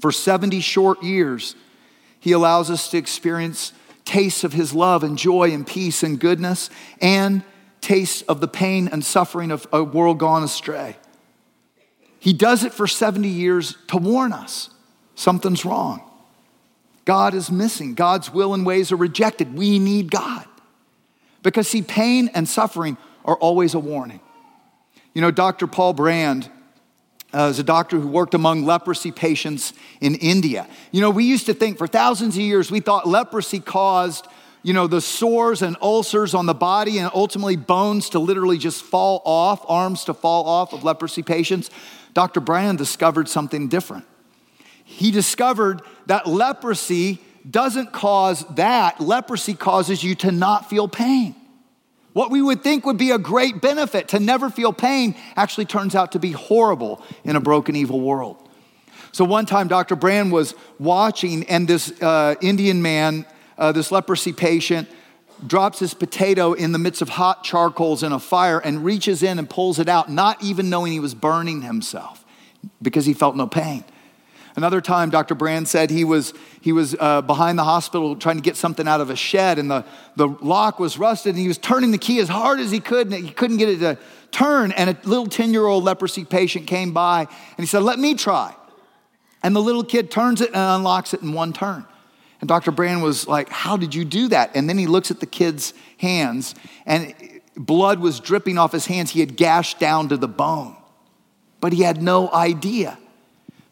For 0.00 0.12
70 0.12 0.60
short 0.60 1.02
years, 1.02 1.56
he 2.20 2.30
allows 2.30 2.70
us 2.70 2.88
to 2.92 2.98
experience 2.98 3.72
tastes 4.08 4.42
of 4.42 4.54
his 4.54 4.72
love 4.72 5.04
and 5.04 5.18
joy 5.18 5.52
and 5.52 5.66
peace 5.66 6.02
and 6.02 6.18
goodness 6.18 6.70
and 7.00 7.44
tastes 7.82 8.22
of 8.22 8.40
the 8.40 8.48
pain 8.48 8.88
and 8.88 9.04
suffering 9.04 9.50
of 9.50 9.68
a 9.70 9.84
world 9.84 10.18
gone 10.18 10.42
astray. 10.42 10.96
He 12.18 12.32
does 12.32 12.64
it 12.64 12.72
for 12.72 12.86
70 12.86 13.28
years 13.28 13.76
to 13.88 13.98
warn 13.98 14.32
us 14.32 14.70
something's 15.14 15.64
wrong. 15.64 16.02
God 17.04 17.34
is 17.34 17.50
missing. 17.50 17.94
God's 17.94 18.32
will 18.32 18.54
and 18.54 18.64
ways 18.64 18.90
are 18.92 18.96
rejected. 18.96 19.54
We 19.54 19.78
need 19.78 20.10
God. 20.10 20.46
Because, 21.42 21.68
see, 21.68 21.82
pain 21.82 22.30
and 22.34 22.48
suffering 22.48 22.96
are 23.24 23.36
always 23.36 23.74
a 23.74 23.78
warning. 23.78 24.20
You 25.14 25.20
know, 25.20 25.30
Dr. 25.30 25.66
Paul 25.66 25.92
Brand 25.92 26.50
uh, 27.32 27.48
as 27.48 27.58
a 27.58 27.62
doctor 27.62 27.98
who 27.98 28.08
worked 28.08 28.34
among 28.34 28.64
leprosy 28.64 29.12
patients 29.12 29.72
in 30.00 30.14
India. 30.16 30.66
You 30.92 31.00
know, 31.00 31.10
we 31.10 31.24
used 31.24 31.46
to 31.46 31.54
think 31.54 31.78
for 31.78 31.86
thousands 31.86 32.36
of 32.36 32.42
years, 32.42 32.70
we 32.70 32.80
thought 32.80 33.06
leprosy 33.06 33.60
caused, 33.60 34.26
you 34.62 34.72
know, 34.72 34.86
the 34.86 35.00
sores 35.00 35.60
and 35.62 35.76
ulcers 35.82 36.34
on 36.34 36.46
the 36.46 36.54
body 36.54 36.98
and 36.98 37.10
ultimately 37.14 37.56
bones 37.56 38.10
to 38.10 38.18
literally 38.18 38.58
just 38.58 38.82
fall 38.82 39.20
off, 39.24 39.64
arms 39.68 40.04
to 40.04 40.14
fall 40.14 40.46
off 40.46 40.72
of 40.72 40.84
leprosy 40.84 41.22
patients. 41.22 41.70
Dr. 42.14 42.40
Brand 42.40 42.78
discovered 42.78 43.28
something 43.28 43.68
different. 43.68 44.04
He 44.84 45.10
discovered 45.10 45.82
that 46.06 46.26
leprosy 46.26 47.20
doesn't 47.48 47.92
cause 47.92 48.44
that, 48.56 49.00
leprosy 49.00 49.54
causes 49.54 50.02
you 50.02 50.14
to 50.16 50.32
not 50.32 50.68
feel 50.68 50.88
pain. 50.88 51.34
What 52.18 52.32
we 52.32 52.42
would 52.42 52.64
think 52.64 52.84
would 52.84 52.96
be 52.96 53.12
a 53.12 53.18
great 53.18 53.60
benefit 53.60 54.08
to 54.08 54.18
never 54.18 54.50
feel 54.50 54.72
pain 54.72 55.14
actually 55.36 55.66
turns 55.66 55.94
out 55.94 56.10
to 56.12 56.18
be 56.18 56.32
horrible 56.32 57.00
in 57.22 57.36
a 57.36 57.40
broken, 57.40 57.76
evil 57.76 58.00
world. 58.00 58.36
So 59.12 59.24
one 59.24 59.46
time, 59.46 59.68
Dr. 59.68 59.94
Brand 59.94 60.32
was 60.32 60.56
watching, 60.80 61.44
and 61.44 61.68
this 61.68 61.92
uh, 62.02 62.34
Indian 62.40 62.82
man, 62.82 63.24
uh, 63.56 63.70
this 63.70 63.92
leprosy 63.92 64.32
patient, 64.32 64.88
drops 65.46 65.78
his 65.78 65.94
potato 65.94 66.54
in 66.54 66.72
the 66.72 66.78
midst 66.80 67.02
of 67.02 67.08
hot 67.08 67.44
charcoals 67.44 68.02
in 68.02 68.10
a 68.10 68.18
fire 68.18 68.58
and 68.58 68.84
reaches 68.84 69.22
in 69.22 69.38
and 69.38 69.48
pulls 69.48 69.78
it 69.78 69.88
out, 69.88 70.10
not 70.10 70.42
even 70.42 70.68
knowing 70.68 70.90
he 70.90 70.98
was 70.98 71.14
burning 71.14 71.62
himself 71.62 72.24
because 72.82 73.06
he 73.06 73.14
felt 73.14 73.36
no 73.36 73.46
pain. 73.46 73.84
Another 74.58 74.80
time, 74.80 75.08
Dr. 75.08 75.36
Brand 75.36 75.68
said 75.68 75.88
he 75.88 76.02
was, 76.02 76.34
he 76.60 76.72
was 76.72 76.96
uh, 76.98 77.22
behind 77.22 77.56
the 77.56 77.62
hospital 77.62 78.16
trying 78.16 78.38
to 78.38 78.42
get 78.42 78.56
something 78.56 78.88
out 78.88 79.00
of 79.00 79.08
a 79.08 79.14
shed, 79.14 79.56
and 79.56 79.70
the, 79.70 79.84
the 80.16 80.26
lock 80.26 80.80
was 80.80 80.98
rusted, 80.98 81.36
and 81.36 81.40
he 81.40 81.46
was 81.46 81.58
turning 81.58 81.92
the 81.92 81.98
key 81.98 82.18
as 82.18 82.28
hard 82.28 82.58
as 82.58 82.72
he 82.72 82.80
could, 82.80 83.06
and 83.06 83.24
he 83.24 83.30
couldn't 83.30 83.58
get 83.58 83.68
it 83.68 83.78
to 83.78 83.96
turn. 84.32 84.72
And 84.72 84.90
a 84.90 84.96
little 85.04 85.28
10 85.28 85.52
year 85.52 85.64
old 85.64 85.84
leprosy 85.84 86.24
patient 86.24 86.66
came 86.66 86.92
by, 86.92 87.20
and 87.20 87.58
he 87.58 87.66
said, 87.66 87.84
Let 87.84 88.00
me 88.00 88.16
try. 88.16 88.52
And 89.44 89.54
the 89.54 89.62
little 89.62 89.84
kid 89.84 90.10
turns 90.10 90.40
it 90.40 90.48
and 90.48 90.56
unlocks 90.56 91.14
it 91.14 91.22
in 91.22 91.32
one 91.32 91.52
turn. 91.52 91.86
And 92.40 92.48
Dr. 92.48 92.72
Brand 92.72 93.00
was 93.00 93.28
like, 93.28 93.50
How 93.50 93.76
did 93.76 93.94
you 93.94 94.04
do 94.04 94.26
that? 94.26 94.56
And 94.56 94.68
then 94.68 94.76
he 94.76 94.88
looks 94.88 95.12
at 95.12 95.20
the 95.20 95.26
kid's 95.26 95.72
hands, 95.98 96.56
and 96.84 97.14
blood 97.54 98.00
was 98.00 98.18
dripping 98.18 98.58
off 98.58 98.72
his 98.72 98.86
hands. 98.86 99.12
He 99.12 99.20
had 99.20 99.36
gashed 99.36 99.78
down 99.78 100.08
to 100.08 100.16
the 100.16 100.26
bone, 100.26 100.76
but 101.60 101.72
he 101.72 101.82
had 101.82 102.02
no 102.02 102.28
idea 102.32 102.98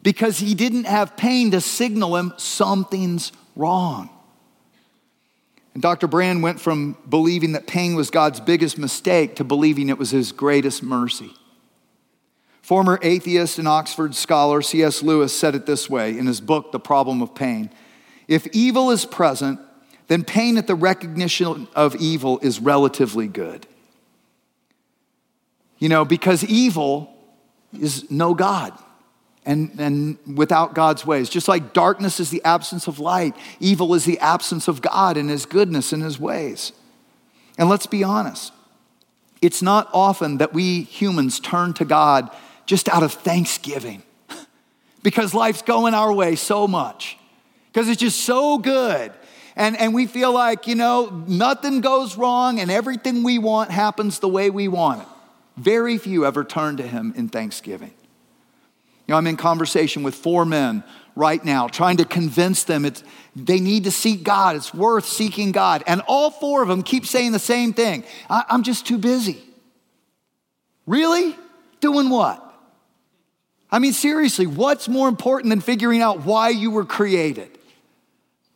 because 0.07 0.39
he 0.39 0.55
didn't 0.55 0.85
have 0.85 1.17
pain 1.17 1.51
to 1.51 1.61
signal 1.61 2.15
him 2.17 2.33
something's 2.37 3.33
wrong. 3.57 4.09
And 5.75 5.83
Dr. 5.83 6.07
Brand 6.07 6.45
went 6.45 6.61
from 6.61 6.97
believing 7.09 7.51
that 7.55 7.67
pain 7.67 7.97
was 7.97 8.09
God's 8.09 8.39
biggest 8.39 8.79
mistake 8.79 9.35
to 9.35 9.43
believing 9.43 9.89
it 9.89 9.99
was 9.99 10.13
his 10.13 10.31
greatest 10.31 10.81
mercy. 10.81 11.35
Former 12.63 13.01
atheist 13.03 13.59
and 13.59 13.67
Oxford 13.67 14.15
scholar 14.15 14.63
C.S. 14.63 15.03
Lewis 15.03 15.37
said 15.37 15.57
it 15.57 15.67
this 15.67 15.91
way 15.91 16.17
in 16.17 16.29
his 16.29 16.41
book, 16.41 16.71
The 16.71 16.79
Problem 16.79 17.21
of 17.21 17.35
Pain 17.35 17.71
If 18.29 18.47
evil 18.53 18.93
is 18.93 19.05
present, 19.05 19.59
then 20.07 20.23
pain 20.23 20.57
at 20.57 20.69
the 20.69 20.77
recognition 20.77 21.67
of 21.75 21.97
evil 21.97 22.39
is 22.45 22.61
relatively 22.61 23.27
good. 23.27 23.67
You 25.81 25.89
know, 25.89 26.05
because 26.05 26.45
evil 26.45 27.13
is 27.73 28.09
no 28.09 28.35
God 28.35 28.73
and, 29.47 29.71
and 29.79 30.19
without 30.37 30.75
God's 30.75 31.07
ways. 31.07 31.31
Just 31.31 31.47
like 31.47 31.73
darkness 31.73 32.19
is 32.19 32.31
the 32.31 32.45
absence 32.45 32.89
of 32.89 32.99
light, 32.99 33.35
evil 33.61 33.95
is 33.95 34.05
the 34.05 34.19
absence 34.19 34.67
of 34.67 34.83
God 34.83 35.17
and 35.17 35.31
His 35.31 35.47
goodness 35.47 35.93
and 35.93 36.03
His 36.03 36.19
ways. 36.19 36.73
And 37.57 37.69
let's 37.69 37.87
be 37.87 38.03
honest, 38.03 38.53
it's 39.41 39.63
not 39.63 39.89
often 39.95 40.39
that 40.39 40.53
we 40.53 40.83
humans 40.83 41.39
turn 41.39 41.73
to 41.75 41.85
God 41.85 42.29
just 42.67 42.89
out 42.89 43.05
of 43.05 43.13
thanksgiving 43.13 44.03
because 45.03 45.33
life's 45.33 45.63
going 45.63 45.95
our 45.95 46.13
way 46.13 46.35
so 46.35 46.67
much, 46.67 47.17
because 47.73 47.89
it's 47.89 48.01
just 48.01 48.21
so 48.23 48.59
good. 48.59 49.13
And, 49.55 49.79
and 49.79 49.95
we 49.95 50.07
feel 50.07 50.33
like, 50.33 50.67
you 50.67 50.75
know, 50.75 51.25
nothing 51.27 51.81
goes 51.81 52.19
wrong 52.19 52.61
and 52.61 52.71
everything 52.71 53.23
we 53.23 53.39
want 53.39 53.71
happens 53.71 54.19
the 54.19 54.29
way 54.29 54.51
we 54.51 54.69
want 54.69 55.03
it. 55.03 55.09
Very 55.57 55.97
few 55.97 56.27
ever 56.27 56.45
turn 56.45 56.77
to 56.77 56.87
Him 56.87 57.15
in 57.17 57.29
thanksgiving. 57.29 57.95
You 59.07 59.13
know, 59.13 59.19
I'm 59.19 59.27
in 59.27 59.37
conversation 59.37 60.03
with 60.03 60.15
four 60.15 60.45
men 60.45 60.83
right 61.15 61.43
now, 61.45 61.69
trying 61.69 61.97
to 61.99 62.05
convince 62.05 62.65
them 62.65 62.85
it's, 62.85 63.03
they 63.35 63.61
need 63.61 63.85
to 63.85 63.91
seek 63.91 64.23
God. 64.23 64.57
It's 64.57 64.75
worth 64.75 65.07
seeking 65.07 65.53
God. 65.53 65.85
And 65.87 66.03
all 66.07 66.31
four 66.31 66.63
of 66.63 66.69
them 66.69 66.83
keep 66.83 67.07
saying 67.07 67.33
the 67.33 67.39
same 67.39 67.73
thing 67.73 68.05
I'm 68.29 68.63
just 68.63 68.87
too 68.87 68.99
busy. 68.99 69.43
Really? 70.87 71.37
Doing 71.81 72.11
what? 72.11 72.43
I 73.71 73.79
mean, 73.79 73.93
seriously, 73.93 74.47
what's 74.47 74.89
more 74.89 75.09
important 75.09 75.51
than 75.51 75.61
figuring 75.61 76.01
out 76.01 76.25
why 76.25 76.51
you 76.51 76.71
were 76.71 76.85
created? 76.85 77.51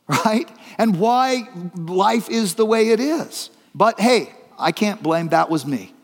Right? 0.08 0.48
And 0.78 0.98
why 0.98 1.48
life 1.76 2.28
is 2.28 2.54
the 2.54 2.66
way 2.66 2.90
it 2.90 3.00
is. 3.00 3.50
But 3.74 4.00
hey, 4.00 4.32
I 4.58 4.72
can't 4.72 5.02
blame 5.02 5.28
that 5.28 5.48
was 5.50 5.64
me. 5.64 5.94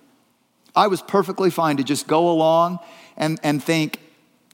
I 0.75 0.87
was 0.87 1.03
perfectly 1.03 1.51
fine 1.51 1.79
to 1.79 1.85
just 1.85 2.07
go 2.07 2.31
along 2.31 2.79
and, 3.17 3.41
and 3.43 3.63
think, 3.63 3.99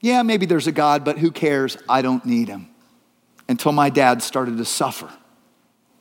yeah, 0.03 0.21
maybe 0.21 0.45
there's 0.45 0.67
a 0.67 0.73
God, 0.73 1.05
but 1.05 1.17
who 1.17 1.31
cares? 1.31 1.77
I 1.87 2.01
don't 2.01 2.25
need 2.25 2.49
him. 2.49 2.67
Until 3.47 3.71
my 3.71 3.89
dad 3.89 4.21
started 4.21 4.57
to 4.57 4.65
suffer. 4.65 5.09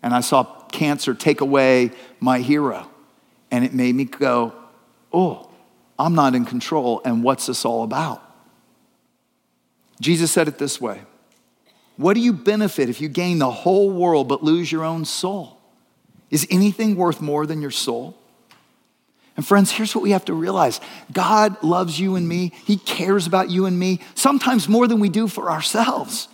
And 0.03 0.12
I 0.12 0.23
saw 0.23 0.43
cancer 0.73 1.15
take 1.15 1.41
away 1.41 1.93
my 2.19 2.41
hero. 2.41 2.91
And 3.53 3.65
it 3.65 3.73
made 3.73 3.95
me 3.95 4.07
go, 4.07 4.55
oh, 5.12 5.49
I'm 6.01 6.17
not 6.17 6.35
in 6.35 6.45
control. 6.45 7.01
And 7.05 7.23
what's 7.23 7.47
this 7.47 7.65
all 7.65 7.85
about? 7.85 8.21
Jesus 10.01 10.33
said 10.33 10.49
it 10.49 10.59
this 10.59 10.81
way 10.81 11.03
What 11.97 12.15
do 12.15 12.21
you 12.21 12.33
benefit 12.33 12.88
if 12.88 13.01
you 13.01 13.09
gain 13.09 13.38
the 13.38 13.53
whole 13.53 13.88
world 13.88 14.27
but 14.27 14.43
lose 14.43 14.73
your 14.73 14.83
own 14.83 15.05
soul? 15.05 15.61
Is 16.29 16.45
anything 16.51 16.97
worth 16.97 17.21
more 17.21 17.47
than 17.47 17.62
your 17.62 17.71
soul? 17.71 18.19
And 19.37 19.47
friends, 19.47 19.71
here's 19.71 19.95
what 19.95 20.03
we 20.03 20.11
have 20.11 20.27
to 20.27 20.35
realize 20.35 20.81
God 21.12 21.62
loves 21.62 21.99
you 21.99 22.16
and 22.16 22.29
me. 22.29 22.53
He 22.66 22.77
cares 22.77 23.27
about 23.27 23.51
you 23.51 23.66
and 23.66 23.79
me, 23.79 24.01
sometimes 24.14 24.68
more 24.68 24.87
than 24.87 25.01
we 25.01 25.09
do 25.09 25.29
for 25.29 25.51
ourselves. 25.51 26.29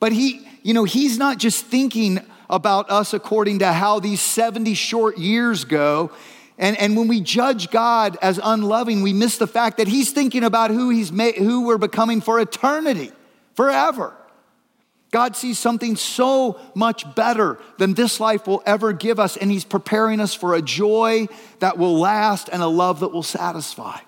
But 0.00 0.12
He, 0.12 0.46
you 0.62 0.74
know, 0.74 0.84
He's 0.84 1.18
not 1.18 1.38
just 1.38 1.64
thinking 1.66 2.20
about 2.50 2.90
us 2.90 3.12
according 3.14 3.60
to 3.60 3.72
how 3.72 4.00
these 4.00 4.20
70 4.20 4.74
short 4.74 5.18
years 5.18 5.64
go. 5.64 6.10
And, 6.58 6.76
and 6.78 6.96
when 6.96 7.08
we 7.08 7.20
judge 7.20 7.70
God 7.70 8.16
as 8.20 8.40
unloving, 8.42 9.02
we 9.02 9.12
miss 9.12 9.38
the 9.38 9.46
fact 9.46 9.78
that 9.78 9.88
He's 9.88 10.10
thinking 10.10 10.44
about 10.44 10.70
who, 10.70 10.90
he's 10.90 11.12
made, 11.12 11.36
who 11.36 11.66
we're 11.66 11.78
becoming 11.78 12.20
for 12.20 12.40
eternity, 12.40 13.12
forever. 13.54 14.14
God 15.10 15.36
sees 15.36 15.58
something 15.58 15.96
so 15.96 16.60
much 16.74 17.14
better 17.14 17.58
than 17.78 17.94
this 17.94 18.20
life 18.20 18.46
will 18.46 18.62
ever 18.66 18.92
give 18.92 19.18
us, 19.18 19.36
and 19.36 19.50
He's 19.50 19.64
preparing 19.64 20.20
us 20.20 20.34
for 20.34 20.54
a 20.54 20.62
joy 20.62 21.28
that 21.60 21.78
will 21.78 21.98
last 21.98 22.48
and 22.52 22.62
a 22.62 22.66
love 22.66 23.00
that 23.00 23.08
will 23.08 23.22
satisfy. 23.22 23.98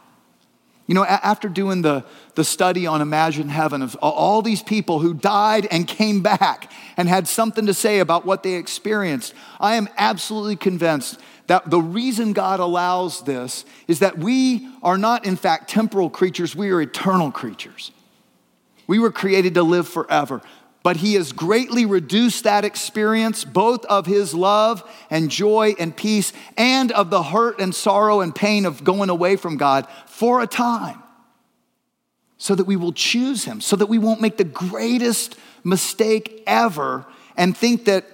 You 0.86 0.94
know, 0.94 1.04
after 1.04 1.48
doing 1.48 1.82
the, 1.82 2.04
the 2.34 2.42
study 2.42 2.86
on 2.86 3.00
Imagine 3.00 3.48
Heaven 3.48 3.80
of 3.80 3.94
all 4.02 4.42
these 4.42 4.62
people 4.62 4.98
who 4.98 5.14
died 5.14 5.68
and 5.70 5.86
came 5.86 6.20
back 6.20 6.70
and 6.96 7.08
had 7.08 7.28
something 7.28 7.66
to 7.66 7.74
say 7.74 8.00
about 8.00 8.26
what 8.26 8.42
they 8.42 8.54
experienced, 8.54 9.32
I 9.60 9.76
am 9.76 9.88
absolutely 9.96 10.56
convinced 10.56 11.20
that 11.46 11.70
the 11.70 11.80
reason 11.80 12.32
God 12.32 12.60
allows 12.60 13.22
this 13.22 13.64
is 13.88 14.00
that 14.00 14.18
we 14.18 14.68
are 14.82 14.98
not, 14.98 15.24
in 15.24 15.36
fact, 15.36 15.70
temporal 15.70 16.10
creatures, 16.10 16.56
we 16.56 16.70
are 16.70 16.80
eternal 16.80 17.30
creatures. 17.30 17.92
We 18.88 18.98
were 18.98 19.12
created 19.12 19.54
to 19.54 19.62
live 19.62 19.86
forever 19.86 20.42
but 20.82 20.96
he 20.96 21.14
has 21.14 21.32
greatly 21.32 21.84
reduced 21.84 22.44
that 22.44 22.64
experience, 22.64 23.44
both 23.44 23.84
of 23.86 24.06
his 24.06 24.34
love 24.34 24.82
and 25.10 25.30
joy 25.30 25.74
and 25.78 25.94
peace, 25.94 26.32
and 26.56 26.90
of 26.92 27.10
the 27.10 27.22
hurt 27.22 27.60
and 27.60 27.74
sorrow 27.74 28.20
and 28.20 28.34
pain 28.34 28.64
of 28.64 28.82
going 28.82 29.10
away 29.10 29.36
from 29.36 29.56
God 29.56 29.86
for 30.06 30.40
a 30.40 30.46
time, 30.46 31.02
so 32.38 32.54
that 32.54 32.64
we 32.64 32.76
will 32.76 32.92
choose 32.92 33.44
him, 33.44 33.60
so 33.60 33.76
that 33.76 33.86
we 33.86 33.98
won't 33.98 34.20
make 34.20 34.38
the 34.38 34.44
greatest 34.44 35.36
mistake 35.64 36.42
ever 36.46 37.04
and 37.36 37.56
think 37.56 37.84
that 37.84 38.06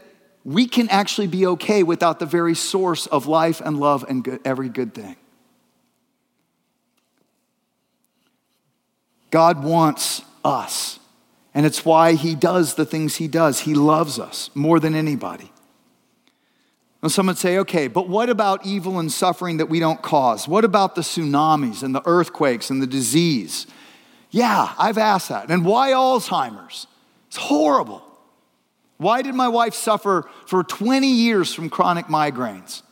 we 0.44 0.66
can 0.66 0.88
actually 0.90 1.26
be 1.26 1.46
okay 1.46 1.82
without 1.82 2.18
the 2.18 2.26
very 2.26 2.54
source 2.54 3.06
of 3.06 3.26
life 3.26 3.60
and 3.60 3.78
love 3.78 4.04
and 4.08 4.22
good, 4.22 4.40
every 4.44 4.68
good 4.68 4.94
thing. 4.94 5.16
God 9.30 9.62
wants 9.64 10.22
us. 10.44 11.00
And 11.56 11.64
it's 11.64 11.86
why 11.86 12.12
he 12.12 12.34
does 12.34 12.74
the 12.74 12.84
things 12.84 13.16
he 13.16 13.28
does. 13.28 13.60
He 13.60 13.72
loves 13.72 14.18
us 14.18 14.50
more 14.54 14.78
than 14.78 14.94
anybody. 14.94 15.50
Now, 17.02 17.08
some 17.08 17.28
would 17.28 17.38
say, 17.38 17.56
okay, 17.60 17.88
but 17.88 18.10
what 18.10 18.28
about 18.28 18.66
evil 18.66 18.98
and 18.98 19.10
suffering 19.10 19.56
that 19.56 19.70
we 19.70 19.80
don't 19.80 20.02
cause? 20.02 20.46
What 20.46 20.66
about 20.66 20.96
the 20.96 21.00
tsunamis 21.00 21.82
and 21.82 21.94
the 21.94 22.02
earthquakes 22.04 22.68
and 22.68 22.82
the 22.82 22.86
disease? 22.86 23.66
Yeah, 24.30 24.74
I've 24.78 24.98
asked 24.98 25.30
that. 25.30 25.50
And 25.50 25.64
why 25.64 25.92
Alzheimer's? 25.92 26.88
It's 27.28 27.38
horrible. 27.38 28.02
Why 28.98 29.22
did 29.22 29.34
my 29.34 29.48
wife 29.48 29.72
suffer 29.72 30.28
for 30.44 30.62
20 30.62 31.08
years 31.08 31.54
from 31.54 31.70
chronic 31.70 32.04
migraines? 32.06 32.82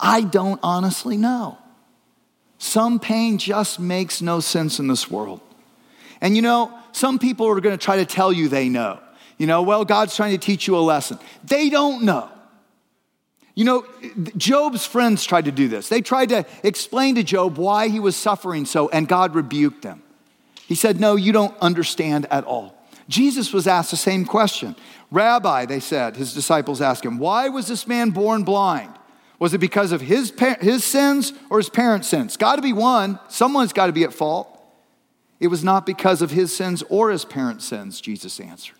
I 0.00 0.22
don't 0.22 0.60
honestly 0.62 1.18
know. 1.18 1.58
Some 2.56 2.98
pain 2.98 3.36
just 3.36 3.78
makes 3.78 4.22
no 4.22 4.40
sense 4.40 4.78
in 4.78 4.88
this 4.88 5.10
world. 5.10 5.42
And 6.24 6.34
you 6.34 6.40
know, 6.40 6.72
some 6.92 7.18
people 7.18 7.46
are 7.46 7.60
going 7.60 7.76
to 7.76 7.84
try 7.84 7.96
to 7.96 8.06
tell 8.06 8.32
you 8.32 8.48
they 8.48 8.70
know. 8.70 8.98
You 9.36 9.46
know, 9.46 9.62
well, 9.62 9.84
God's 9.84 10.16
trying 10.16 10.32
to 10.32 10.38
teach 10.38 10.66
you 10.66 10.74
a 10.74 10.80
lesson. 10.80 11.18
They 11.44 11.68
don't 11.68 12.02
know. 12.02 12.30
You 13.54 13.66
know, 13.66 13.86
Job's 14.38 14.86
friends 14.86 15.26
tried 15.26 15.44
to 15.44 15.52
do 15.52 15.68
this. 15.68 15.90
They 15.90 16.00
tried 16.00 16.30
to 16.30 16.46
explain 16.62 17.16
to 17.16 17.22
Job 17.22 17.58
why 17.58 17.88
he 17.88 18.00
was 18.00 18.16
suffering 18.16 18.64
so, 18.64 18.88
and 18.88 19.06
God 19.06 19.34
rebuked 19.34 19.82
them. 19.82 20.02
He 20.66 20.74
said, 20.74 20.98
No, 20.98 21.14
you 21.14 21.30
don't 21.30 21.54
understand 21.60 22.26
at 22.30 22.44
all. 22.44 22.74
Jesus 23.06 23.52
was 23.52 23.66
asked 23.66 23.90
the 23.90 23.98
same 23.98 24.24
question. 24.24 24.76
Rabbi, 25.10 25.66
they 25.66 25.78
said, 25.78 26.16
his 26.16 26.32
disciples 26.32 26.80
asked 26.80 27.04
him, 27.04 27.18
Why 27.18 27.50
was 27.50 27.68
this 27.68 27.86
man 27.86 28.10
born 28.10 28.44
blind? 28.44 28.94
Was 29.38 29.52
it 29.52 29.58
because 29.58 29.92
of 29.92 30.00
his, 30.00 30.32
his 30.62 30.84
sins 30.84 31.34
or 31.50 31.58
his 31.58 31.68
parents' 31.68 32.08
sins? 32.08 32.38
Got 32.38 32.56
to 32.56 32.62
be 32.62 32.72
one. 32.72 33.20
Someone's 33.28 33.74
got 33.74 33.88
to 33.88 33.92
be 33.92 34.04
at 34.04 34.14
fault. 34.14 34.53
It 35.40 35.48
was 35.48 35.64
not 35.64 35.84
because 35.86 36.22
of 36.22 36.30
his 36.30 36.54
sins 36.54 36.82
or 36.88 37.10
his 37.10 37.24
parents' 37.24 37.64
sins, 37.64 38.00
Jesus 38.00 38.40
answered. 38.40 38.76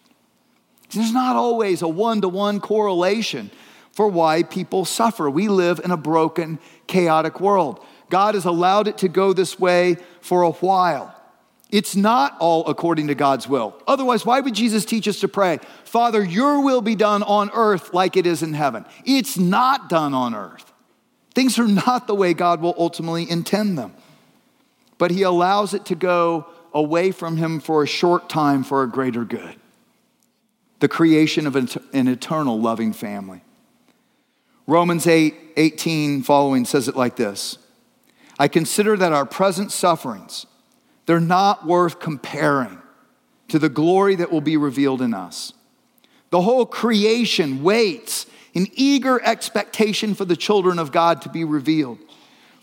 There's 0.91 1.13
not 1.13 1.37
always 1.37 1.83
a 1.83 1.89
one 1.89 2.21
to 2.21 2.29
one 2.29 2.61
correlation 2.61 3.51
for 3.93 4.09
why 4.09 4.43
people 4.43 4.85
suffer. 4.85 5.29
We 5.29 5.49
live 5.49 5.81
in 5.83 5.91
a 5.91 5.97
broken, 5.97 6.59
chaotic 6.87 7.41
world. 7.41 7.85
God 8.11 8.35
has 8.35 8.45
allowed 8.45 8.89
it 8.89 8.99
to 8.99 9.09
go 9.09 9.33
this 9.33 9.59
way 9.59 9.97
for 10.21 10.43
a 10.43 10.53
while. 10.53 11.15
It's 11.71 11.97
not 11.97 12.37
all 12.39 12.67
according 12.67 13.09
to 13.09 13.15
God's 13.15 13.49
will. 13.49 13.75
Otherwise, 13.89 14.25
why 14.25 14.39
would 14.39 14.55
Jesus 14.55 14.85
teach 14.85 15.09
us 15.09 15.19
to 15.21 15.29
pray, 15.29 15.59
Father, 15.85 16.23
your 16.23 16.63
will 16.63 16.83
be 16.83 16.95
done 16.95 17.25
on 17.25 17.51
earth 17.53 17.93
like 17.93 18.17
it 18.17 18.27
is 18.27 18.43
in 18.43 18.55
heaven? 18.55 18.85
It's 19.05 19.37
not 19.37 19.89
done 19.89 20.15
on 20.15 20.35
earth. 20.35 20.73
Things 21.35 21.59
are 21.59 21.67
not 21.67 22.07
the 22.07 22.15
way 22.15 22.33
God 22.33 22.61
will 22.61 22.77
ultimately 22.79 23.29
intend 23.29 23.77
them. 23.77 23.95
But 24.99 25.11
He 25.11 25.23
allows 25.23 25.75
it 25.75 25.85
to 25.87 25.95
go 25.95 26.47
away 26.73 27.11
from 27.11 27.37
Him 27.37 27.61
for 27.61 27.83
a 27.83 27.87
short 27.87 28.29
time 28.29 28.65
for 28.65 28.83
a 28.83 28.89
greater 28.89 29.25
good 29.25 29.57
the 30.85 30.89
creation 30.89 31.47
of 31.47 31.57
an 31.57 32.09
eternal 32.09 32.61
loving 32.61 32.93
family. 32.93 33.43
Romans 34.67 35.07
8 35.07 35.35
18 35.57 36.23
following 36.23 36.67
says 36.67 36.89
it 36.89 36.95
like 36.95 37.17
this 37.17 37.57
I 38.39 38.49
consider 38.49 38.95
that 38.97 39.13
our 39.13 39.25
present 39.25 39.73
sufferings, 39.73 40.45
they're 41.07 41.21
not 41.21 41.67
worth 41.67 42.01
comparing 42.01 42.83
to 43.49 43.59
the 43.59 43.71
glory 43.71 44.15
that 44.17 44.31
will 44.31 44.43
be 44.43 44.59
revealed 44.59 45.01
in 45.01 45.15
us. 45.15 45.55
The 46.29 46.43
whole 46.43 46.67
creation 46.67 47.63
waits 47.63 48.27
in 48.53 48.67
eager 48.75 49.23
expectation 49.23 50.15
for 50.15 50.25
the 50.27 50.37
children 50.37 50.79
of 50.79 50.93
God 50.93 51.23
to 51.23 51.29
be 51.29 51.45
revealed. 51.45 51.99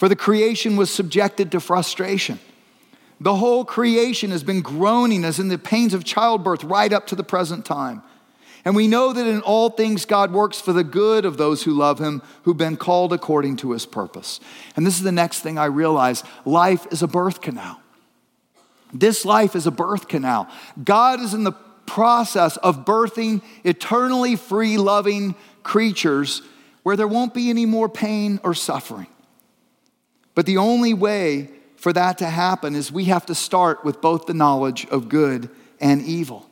For 0.02 0.10
the 0.10 0.16
creation 0.16 0.78
was 0.78 0.90
subjected 0.90 1.52
to 1.52 1.60
frustration. 1.60 2.40
The 3.20 3.36
whole 3.36 3.64
creation 3.64 4.32
has 4.32 4.44
been 4.44 4.62
groaning 4.62 5.24
as 5.24 5.38
in 5.38 5.48
the 5.48 5.60
pains 5.60 5.94
of 5.94 6.04
childbirth 6.04 6.64
right 6.64 6.92
up 6.92 7.06
to 7.06 7.16
the 7.16 7.24
present 7.24 7.66
time. 7.66 8.02
And 8.66 8.76
we 8.76 8.88
know 8.88 9.14
that 9.14 9.28
in 9.28 9.42
all 9.42 9.70
things 9.70 10.06
God 10.06 10.34
works 10.34 10.60
for 10.60 10.74
the 10.74 10.84
good 10.84 11.24
of 11.24 11.38
those 11.38 11.62
who 11.62 11.72
love 11.76 12.00
him, 12.00 12.24
who've 12.42 12.58
been 12.58 12.78
called 12.78 13.14
according 13.14 13.58
to 13.58 13.74
his 13.74 13.86
purpose. 13.86 14.40
And 14.76 14.88
this 14.88 14.98
is 14.98 15.04
the 15.04 15.12
next 15.12 15.42
thing 15.42 15.60
I 15.60 15.66
realize 15.66 16.24
life 16.46 16.88
is 16.90 17.04
a 17.04 17.08
birth 17.08 17.40
canal. 17.40 17.80
This 18.92 19.24
life 19.24 19.56
is 19.56 19.68
a 19.68 19.72
birth 19.72 20.08
canal. 20.08 20.50
God 20.84 21.20
is 21.20 21.36
in 21.36 21.44
the 21.44 21.52
process 21.86 22.58
of 22.58 22.86
birthing 22.86 23.44
eternally 23.64 24.36
free, 24.36 24.80
loving 24.80 25.36
creatures 25.62 26.42
where 26.82 26.96
there 26.96 27.08
won't 27.08 27.36
be 27.36 27.52
any 27.52 27.68
more 27.68 27.88
pain 27.88 28.40
or 28.42 28.56
suffering. 28.56 29.06
But 30.36 30.46
the 30.46 30.58
only 30.58 30.94
way 30.94 31.50
for 31.76 31.92
that 31.94 32.18
to 32.20 32.28
happen 32.28 32.76
is 32.76 32.92
we 32.92 33.06
have 33.06 33.26
to 33.26 33.36
start 33.36 33.84
with 33.84 34.02
both 34.02 34.26
the 34.26 34.34
knowledge 34.34 34.86
of 34.88 35.10
good 35.10 35.50
and 35.80 36.02
evil, 36.02 36.50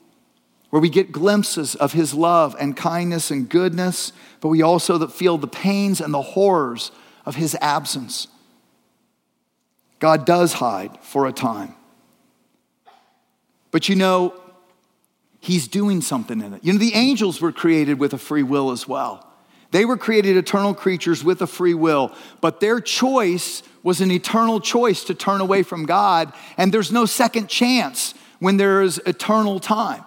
where 0.69 0.81
we 0.81 0.89
get 0.89 1.11
glimpses 1.11 1.75
of 1.75 1.93
his 1.93 2.13
love 2.13 2.55
and 2.59 2.75
kindness 2.75 3.31
and 3.31 3.47
goodness, 3.47 4.11
but 4.41 4.49
we 4.49 4.61
also 4.61 5.07
feel 5.07 5.37
the 5.37 5.47
pains 5.47 6.01
and 6.01 6.13
the 6.13 6.21
horrors 6.21 6.91
of 7.25 7.35
his 7.35 7.55
absence. 7.61 8.27
God 9.99 10.25
does 10.25 10.53
hide 10.53 10.97
for 11.01 11.27
a 11.27 11.31
time. 11.31 11.75
But 13.71 13.87
you 13.87 13.95
know, 13.95 14.33
he's 15.39 15.67
doing 15.67 16.01
something 16.01 16.41
in 16.41 16.53
it. 16.53 16.63
You 16.63 16.73
know, 16.73 16.79
the 16.79 16.95
angels 16.95 17.39
were 17.39 17.51
created 17.51 17.99
with 17.99 18.13
a 18.13 18.17
free 18.17 18.43
will 18.43 18.71
as 18.71 18.87
well. 18.87 19.28
They 19.71 19.85
were 19.85 19.97
created 19.97 20.35
eternal 20.35 20.73
creatures 20.73 21.23
with 21.23 21.41
a 21.41 21.47
free 21.47 21.73
will, 21.73 22.13
but 22.41 22.59
their 22.59 22.79
choice 22.79 23.61
was 23.83 24.01
an 24.01 24.11
eternal 24.11 24.59
choice 24.59 25.03
to 25.05 25.13
turn 25.13 25.41
away 25.41 25.63
from 25.63 25.85
God, 25.85 26.33
and 26.57 26.73
there's 26.73 26.91
no 26.91 27.05
second 27.05 27.49
chance 27.49 28.13
when 28.39 28.57
there 28.57 28.81
is 28.81 28.99
eternal 29.05 29.59
time. 29.59 30.03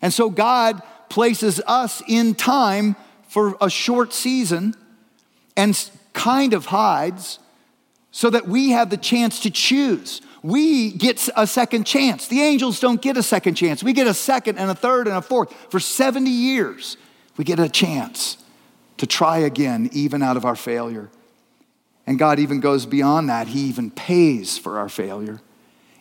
And 0.00 0.12
so 0.12 0.30
God 0.30 0.82
places 1.08 1.60
us 1.66 2.02
in 2.08 2.34
time 2.34 2.96
for 3.28 3.56
a 3.60 3.70
short 3.70 4.12
season 4.12 4.74
and 5.56 5.90
kind 6.12 6.54
of 6.54 6.66
hides 6.66 7.38
so 8.10 8.30
that 8.30 8.48
we 8.48 8.70
have 8.70 8.90
the 8.90 8.96
chance 8.96 9.40
to 9.40 9.50
choose 9.50 10.20
we 10.42 10.90
get 10.90 11.28
a 11.36 11.46
second 11.46 11.84
chance. 11.84 12.26
The 12.26 12.40
angels 12.42 12.80
don't 12.80 13.00
get 13.00 13.16
a 13.16 13.22
second 13.22 13.54
chance. 13.54 13.82
We 13.82 13.92
get 13.92 14.08
a 14.08 14.14
second 14.14 14.58
and 14.58 14.70
a 14.70 14.74
third 14.74 15.06
and 15.06 15.16
a 15.16 15.22
fourth. 15.22 15.52
For 15.70 15.78
70 15.78 16.28
years, 16.28 16.96
we 17.36 17.44
get 17.44 17.60
a 17.60 17.68
chance 17.68 18.36
to 19.02 19.06
try 19.08 19.38
again, 19.38 19.90
even 19.92 20.22
out 20.22 20.36
of 20.36 20.44
our 20.44 20.54
failure. 20.54 21.10
And 22.06 22.20
God 22.20 22.38
even 22.38 22.60
goes 22.60 22.86
beyond 22.86 23.28
that. 23.30 23.48
He 23.48 23.62
even 23.62 23.90
pays 23.90 24.58
for 24.58 24.78
our 24.78 24.88
failure 24.88 25.40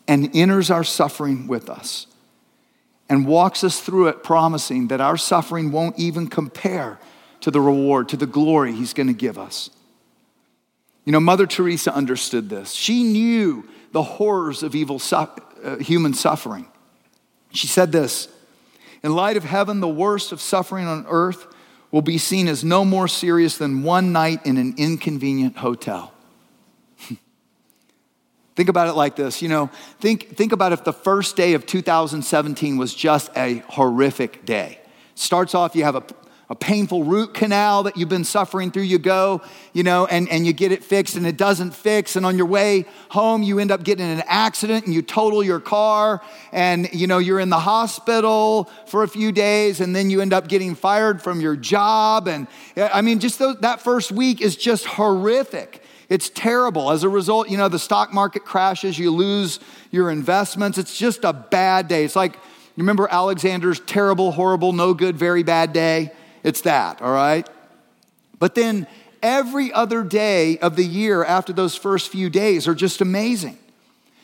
and 0.07 0.29
enters 0.35 0.69
our 0.69 0.83
suffering 0.83 1.47
with 1.47 1.67
us 1.67 2.05
and 3.09 3.25
walks 3.25 3.63
us 3.63 3.79
through 3.79 4.09
it, 4.09 4.21
promising 4.21 4.89
that 4.89 5.01
our 5.01 5.17
suffering 5.17 5.71
won't 5.71 5.97
even 5.97 6.27
compare 6.27 6.99
to 7.39 7.49
the 7.49 7.59
reward, 7.59 8.07
to 8.09 8.17
the 8.17 8.27
glory 8.27 8.71
He's 8.71 8.93
going 8.93 9.07
to 9.07 9.13
give 9.13 9.39
us. 9.39 9.71
You 11.03 11.11
know, 11.11 11.19
Mother 11.19 11.47
Teresa 11.47 11.91
understood 11.91 12.49
this. 12.49 12.71
She 12.71 13.01
knew 13.01 13.67
the 13.93 14.03
horrors 14.03 14.61
of 14.61 14.75
evil 14.75 14.99
su- 14.99 15.15
uh, 15.15 15.77
human 15.77 16.13
suffering. 16.13 16.67
She 17.51 17.65
said 17.65 17.91
this 17.91 18.27
In 19.01 19.15
light 19.15 19.37
of 19.37 19.43
heaven, 19.43 19.79
the 19.79 19.87
worst 19.87 20.31
of 20.31 20.39
suffering 20.39 20.85
on 20.85 21.07
earth 21.09 21.47
will 21.91 22.01
be 22.01 22.17
seen 22.17 22.47
as 22.47 22.63
no 22.63 22.86
more 22.86 23.08
serious 23.08 23.58
than 23.58 23.84
one 23.84 24.12
night 24.12 24.45
in 24.45 24.58
an 24.58 24.73
inconvenient 24.77 25.58
hotel. 25.58 26.13
think 28.56 28.69
about 28.69 28.88
it 28.88 28.93
like 28.93 29.15
this 29.15 29.41
you 29.41 29.49
know, 29.49 29.67
think, 29.99 30.36
think 30.36 30.51
about 30.51 30.71
if 30.71 30.84
the 30.84 30.93
first 30.93 31.36
day 31.36 31.54
of 31.54 31.65
2017 31.65 32.77
was 32.77 32.93
just 32.93 33.30
a 33.36 33.56
horrific 33.67 34.45
day. 34.45 34.80
Starts 35.15 35.54
off, 35.54 35.75
you 35.75 35.84
have 35.84 35.95
a 35.95 36.04
a 36.51 36.55
painful 36.55 37.05
root 37.05 37.33
canal 37.33 37.83
that 37.83 37.95
you've 37.95 38.09
been 38.09 38.25
suffering 38.25 38.71
through, 38.71 38.83
you 38.83 38.99
go, 38.99 39.41
you 39.71 39.83
know, 39.83 40.05
and, 40.07 40.27
and 40.27 40.45
you 40.45 40.51
get 40.51 40.73
it 40.73 40.83
fixed 40.83 41.15
and 41.15 41.25
it 41.25 41.37
doesn't 41.37 41.71
fix. 41.71 42.17
And 42.17 42.25
on 42.25 42.35
your 42.35 42.45
way 42.45 42.83
home, 43.07 43.41
you 43.41 43.57
end 43.57 43.71
up 43.71 43.85
getting 43.85 44.05
in 44.05 44.19
an 44.19 44.23
accident 44.27 44.83
and 44.85 44.93
you 44.93 45.01
total 45.01 45.41
your 45.41 45.61
car 45.61 46.21
and, 46.51 46.89
you 46.91 47.07
know, 47.07 47.19
you're 47.19 47.39
in 47.39 47.49
the 47.49 47.59
hospital 47.59 48.69
for 48.85 49.03
a 49.03 49.07
few 49.07 49.31
days 49.31 49.79
and 49.79 49.95
then 49.95 50.09
you 50.09 50.19
end 50.19 50.33
up 50.33 50.49
getting 50.49 50.75
fired 50.75 51.21
from 51.21 51.39
your 51.39 51.55
job. 51.55 52.27
And 52.27 52.47
I 52.75 52.99
mean, 52.99 53.19
just 53.19 53.39
those, 53.39 53.57
that 53.61 53.79
first 53.79 54.11
week 54.11 54.41
is 54.41 54.57
just 54.57 54.83
horrific. 54.83 55.81
It's 56.09 56.29
terrible. 56.29 56.91
As 56.91 57.05
a 57.05 57.09
result, 57.09 57.49
you 57.49 57.55
know, 57.55 57.69
the 57.69 57.79
stock 57.79 58.13
market 58.13 58.43
crashes, 58.43 58.99
you 58.99 59.11
lose 59.11 59.61
your 59.89 60.11
investments. 60.11 60.77
It's 60.77 60.97
just 60.97 61.23
a 61.23 61.31
bad 61.31 61.87
day. 61.87 62.03
It's 62.03 62.17
like, 62.17 62.33
you 62.33 62.83
remember 62.83 63.07
Alexander's 63.09 63.79
terrible, 63.79 64.33
horrible, 64.33 64.73
no 64.73 64.93
good, 64.93 65.15
very 65.15 65.43
bad 65.43 65.71
day? 65.71 66.11
It's 66.43 66.62
that, 66.62 67.01
all 67.01 67.12
right? 67.12 67.47
But 68.39 68.56
then 68.56 68.88
every 69.21 69.71
other 69.71 70.04
day 70.04 70.58
of 70.60 70.75
the 70.75 70.86
year 70.86 71.23
after 71.23 71.54
those 71.54 71.75
first 71.75 72.10
few 72.10 72.30
days 72.30 72.67
are 72.67 72.75
just 72.75 73.01
amazing. 73.01 73.58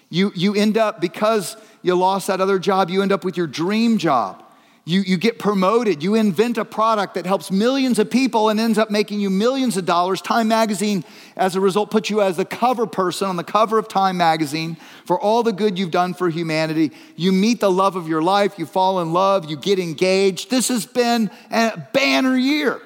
You, 0.10 0.32
you 0.36 0.56
end 0.56 0.77
up, 0.77 1.01
because 1.01 1.58
you 1.82 1.95
lost 1.95 2.27
that 2.27 2.41
other 2.41 2.60
job, 2.60 2.89
you 2.89 3.01
end 3.01 3.12
up 3.12 3.23
with 3.23 3.38
your 3.38 3.47
dream 3.47 3.97
job. 3.97 4.43
You, 4.88 5.02
you 5.02 5.17
get 5.17 5.38
promoted. 5.38 6.02
You 6.02 6.15
invent 6.15 6.58
a 6.58 6.63
product 6.63 7.15
that 7.15 7.26
helps 7.26 7.52
millions 7.52 8.00
of 8.00 8.10
people 8.10 8.47
and 8.47 8.58
ends 8.58 8.78
up 8.78 8.89
making 8.89 9.19
you 9.19 9.30
millions 9.30 9.76
of 9.76 9.86
dollars. 9.86 10.21
Time 10.21 10.47
Magazine, 10.47 11.04
as 11.36 11.58
a 11.58 11.60
result, 11.60 11.91
puts 11.91 12.10
you 12.10 12.21
as 12.21 12.38
the 12.38 12.45
cover 12.45 12.88
person 12.88 13.28
on 13.28 13.36
the 13.36 13.43
cover 13.43 13.78
of 13.78 13.89
Time 13.89 14.15
Magazine 14.15 14.78
for 15.04 15.19
all 15.19 15.43
the 15.43 15.52
good 15.52 15.78
you've 15.78 15.91
done 15.91 16.13
for 16.13 16.30
humanity. 16.30 16.93
You 17.17 17.34
meet 17.34 17.60
the 17.60 17.69
love 17.69 17.97
of 17.97 18.08
your 18.08 18.21
life. 18.21 18.58
You 18.58 18.65
fall 18.65 19.02
in 19.02 19.12
love. 19.12 19.50
You 19.50 19.58
get 19.58 19.78
engaged. 19.78 20.50
This 20.50 20.69
has 20.69 20.86
been 20.86 21.32
a 21.52 21.86
banner 21.91 22.38
year. 22.38 22.80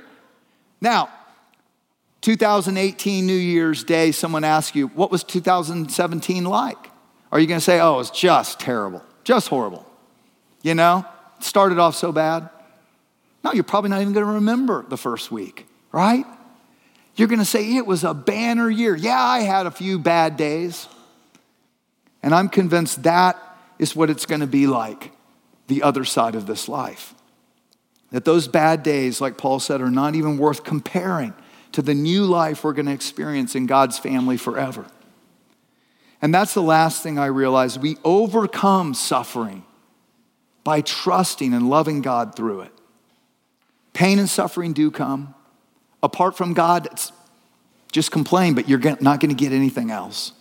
Now, 0.82 1.10
2018 2.22 3.28
New 3.28 3.34
Year's 3.34 3.84
Day, 3.84 4.12
someone 4.12 4.44
asks 4.44 4.76
you, 4.76 4.88
what 4.88 5.12
was 5.12 5.24
2017 5.24 6.46
like? 6.46 6.90
Are 7.32 7.40
you 7.40 7.46
going 7.46 7.60
to 7.60 7.64
say, 7.64 7.80
oh, 7.80 7.94
it 7.94 7.98
was 7.98 8.10
just 8.10 8.60
terrible, 8.60 9.04
just 9.24 9.50
horrible? 9.50 9.86
You 10.64 10.74
know? 10.74 11.06
Started 11.43 11.80
off 11.80 11.95
so 11.95 12.12
bad? 12.12 12.49
No, 13.43 13.51
you're 13.54 13.63
probably 13.63 13.89
not 13.89 14.01
even 14.01 14.13
going 14.13 14.25
to 14.25 14.34
remember 14.34 14.86
the 14.88 14.97
first 14.97 15.32
week, 15.32 15.67
right? 15.91 16.25
You're 17.15 17.27
going 17.27 17.39
to 17.39 17.45
say, 17.45 17.75
it 17.75 17.86
was 17.86 18.04
a 18.04 18.13
banner 18.13 18.69
year. 18.69 18.95
Yeah, 18.95 19.21
I 19.21 19.39
had 19.39 19.65
a 19.65 19.71
few 19.71 19.99
bad 19.99 20.38
days. 20.38 20.88
And 22.23 22.34
I'm 22.34 22.49
convinced 22.49 23.04
that 23.04 23.38
is 23.80 23.95
what 23.95 24.10
it's 24.10 24.25
going 24.25 24.41
to 24.41 24.47
be 24.47 24.67
like 24.67 25.12
the 25.67 25.84
other 25.84 26.06
side 26.06 26.36
of 26.36 26.45
this 26.45 26.69
life. 26.69 27.15
That 28.12 28.25
those 28.25 28.47
bad 28.47 28.84
days, 28.84 29.21
like 29.21 29.38
Paul 29.38 29.60
said, 29.60 29.82
are 29.82 29.89
not 29.89 30.15
even 30.15 30.38
worth 30.38 30.63
comparing 30.63 31.34
to 31.71 31.82
the 31.82 31.93
new 31.93 32.25
life 32.25 32.63
we're 32.63 32.73
going 32.73 32.86
to 32.86 32.91
experience 32.91 33.56
in 33.56 33.65
God's 33.65 33.97
family 33.97 34.38
forever. 34.38 34.86
And 36.21 36.34
that's 36.34 36.54
the 36.54 36.62
last 36.62 37.01
thing 37.01 37.17
I 37.17 37.27
realized. 37.27 37.82
We 37.82 37.97
overcome 38.04 38.93
suffering 38.93 39.65
by 40.63 40.82
trusting 40.82 41.54
and 41.54 41.69
loving 41.69 42.02
God 42.02 42.36
through 42.36 42.62
it. 42.62 42.71
Pain 43.93 44.19
and 44.19 44.30
suffering 44.30 44.74
do 44.74 44.91
come. 44.91 45.36
Apart 46.04 46.36
from 46.36 46.54
God, 46.54 46.88
just 47.91 48.12
complain, 48.12 48.54
but 48.54 48.69
you're 48.69 48.80
not 49.02 49.19
going 49.19 49.30
to 49.30 49.36
get 49.36 49.52
anything 49.52 49.91
else. 49.91 50.34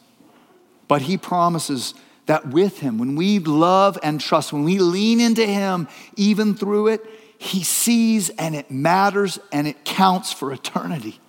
But 0.88 1.02
He 1.02 1.18
promises 1.18 1.94
that 2.26 2.48
with 2.48 2.78
Him, 2.78 2.98
when 2.98 3.16
we 3.16 3.38
love 3.38 3.98
and 4.02 4.20
trust, 4.20 4.52
when 4.52 4.64
we 4.64 4.78
lean 4.78 5.20
into 5.20 5.44
Him, 5.44 5.88
even 6.16 6.54
through 6.54 6.88
it, 6.88 7.04
He 7.38 7.62
sees 7.62 8.30
and 8.30 8.54
it 8.54 8.70
matters 8.70 9.38
and 9.52 9.66
it 9.66 9.85
counts 9.85 10.33
for 10.33 10.52
eternity. 10.52 11.20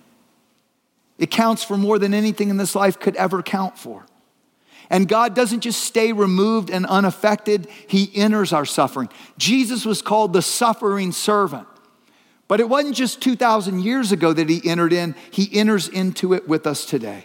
It 1.18 1.30
counts 1.30 1.62
for 1.62 1.76
more 1.76 1.98
than 1.98 2.14
anything 2.14 2.50
in 2.50 2.56
this 2.56 2.74
life 2.74 2.98
could 2.98 3.16
ever 3.16 3.42
count 3.42 3.78
for. 3.78 4.04
And 4.92 5.08
God 5.08 5.34
doesn't 5.34 5.60
just 5.60 5.82
stay 5.82 6.12
removed 6.12 6.68
and 6.68 6.84
unaffected, 6.84 7.66
He 7.86 8.12
enters 8.14 8.52
our 8.52 8.66
suffering. 8.66 9.08
Jesus 9.38 9.86
was 9.86 10.02
called 10.02 10.34
the 10.34 10.42
suffering 10.42 11.12
servant. 11.12 11.66
But 12.46 12.60
it 12.60 12.68
wasn't 12.68 12.94
just 12.94 13.22
2,000 13.22 13.80
years 13.80 14.12
ago 14.12 14.34
that 14.34 14.50
He 14.50 14.60
entered 14.68 14.92
in, 14.92 15.14
He 15.30 15.48
enters 15.58 15.88
into 15.88 16.34
it 16.34 16.46
with 16.46 16.66
us 16.66 16.84
today. 16.84 17.24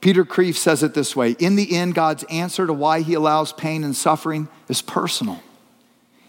Peter 0.00 0.24
Kreeft 0.24 0.56
says 0.56 0.82
it 0.82 0.92
this 0.92 1.14
way 1.14 1.36
In 1.38 1.54
the 1.54 1.76
end, 1.76 1.94
God's 1.94 2.24
answer 2.24 2.66
to 2.66 2.72
why 2.72 3.02
He 3.02 3.14
allows 3.14 3.52
pain 3.52 3.84
and 3.84 3.94
suffering 3.94 4.48
is 4.68 4.82
personal. 4.82 5.40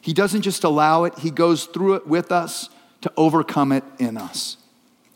He 0.02 0.14
doesn't 0.14 0.44
just 0.44 0.64
allow 0.64 1.06
it, 1.06 1.18
He 1.18 1.32
goes 1.32 1.66
through 1.66 1.96
it 1.96 2.06
with 2.06 2.32
us 2.32 2.70
to 3.02 3.12
overcome 3.18 3.72
it 3.72 3.84
in 3.98 4.18
us. 4.18 4.58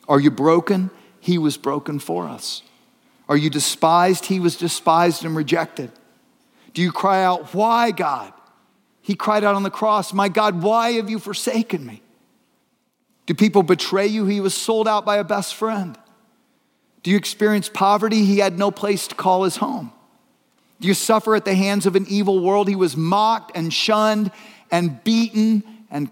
Are 0.08 0.19
you 0.19 0.32
broken? 0.32 0.89
He 1.19 1.38
was 1.38 1.58
broken 1.58 1.99
for 1.99 2.28
us. 2.28 2.63
Are 3.30 3.38
you 3.38 3.52
despised? 3.52 4.26
He 4.26 4.39
was 4.39 4.58
despised 4.58 5.24
and 5.24 5.36
rejected. 5.36 5.92
Do 6.74 6.82
you 6.82 6.92
cry 6.92 7.24
out, 7.24 7.54
Why, 7.54 7.92
God? 7.92 8.34
He 9.02 9.15
cried 9.15 9.44
out 9.44 9.56
on 9.56 9.63
the 9.63 9.70
cross, 9.70 10.12
My 10.13 10.28
God, 10.28 10.62
why 10.62 10.94
have 10.94 11.10
you 11.10 11.20
forsaken 11.20 11.86
me? 11.86 12.02
Do 13.28 13.36
people 13.36 13.62
betray 13.63 14.08
you? 14.08 14.26
He 14.26 14.42
was 14.42 14.56
sold 14.56 14.88
out 14.88 15.06
by 15.06 15.18
a 15.18 15.24
best 15.24 15.54
friend. 15.54 15.98
Do 17.04 17.12
you 17.12 17.18
experience 17.18 17.70
poverty? 17.70 18.26
He 18.26 18.39
had 18.39 18.58
no 18.58 18.72
place 18.72 19.08
to 19.08 19.15
call 19.15 19.44
his 19.44 19.58
home. 19.58 19.94
Do 20.82 20.88
you 20.88 20.94
suffer 20.94 21.36
at 21.36 21.46
the 21.46 21.56
hands 21.56 21.86
of 21.86 21.96
an 21.96 22.06
evil 22.10 22.39
world? 22.39 22.68
He 22.68 22.76
was 22.76 22.98
mocked 22.98 23.56
and 23.56 23.72
shunned 23.72 24.32
and 24.72 25.04
beaten 25.04 25.63
and 25.92 26.10